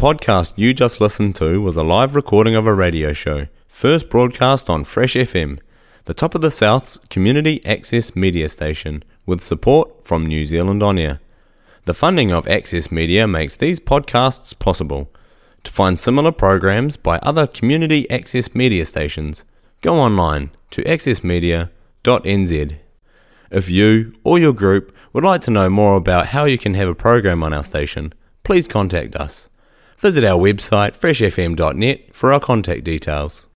podcast 0.05 0.53
you 0.57 0.75
just 0.75 1.01
listened 1.01 1.35
to 1.35 1.63
was 1.63 1.77
a 1.77 1.83
live 1.83 2.15
recording 2.15 2.55
of 2.55 2.67
a 2.67 2.75
radio 2.75 3.15
show, 3.15 3.47
first 3.69 4.11
broadcast 4.11 4.69
on 4.69 4.85
Fresh 4.85 5.15
FM, 5.15 5.59
the 6.05 6.13
top 6.13 6.35
of 6.35 6.43
the 6.43 6.51
South's 6.51 6.99
community 7.09 7.65
access 7.65 8.15
media 8.15 8.47
station, 8.51 9.03
with 9.25 9.41
support 9.41 10.05
from 10.05 10.27
New 10.27 10.45
Zealand 10.45 10.83
On 10.83 10.99
Air. 10.99 11.21
The 11.87 11.95
funding 11.95 12.31
of 12.31 12.47
Access 12.47 12.93
Media 12.93 13.27
makes 13.27 13.57
these 13.57 13.81
podcasts 13.81 14.53
possible. 14.59 15.11
To 15.63 15.71
find 15.71 15.99
similar 15.99 16.33
programs 16.33 16.99
by 16.99 17.17
other 17.21 17.47
community 17.47 18.05
access 18.11 18.55
media 18.55 18.85
stations, 18.85 19.47
go 19.81 19.95
online 19.95 20.51
to 20.73 20.85
accessmedia.nz. 20.85 22.77
If 23.51 23.71
you 23.71 24.15
or 24.23 24.39
your 24.39 24.53
group 24.53 24.95
would 25.15 25.25
like 25.25 25.41
to 25.41 25.51
know 25.51 25.71
more 25.71 25.97
about 25.97 26.27
how 26.27 26.45
you 26.45 26.59
can 26.59 26.75
have 26.75 26.89
a 26.89 26.95
program 26.95 27.43
on 27.43 27.55
our 27.55 27.65
station, 27.65 28.13
please 28.43 28.69
contact 28.69 29.17
us. 29.17 29.49
Visit 30.05 30.23
our 30.23 30.39
website 30.39 30.95
freshfm.net 30.95 32.15
for 32.15 32.31
our 32.31 32.39
contact 32.39 32.85
details. 32.85 33.47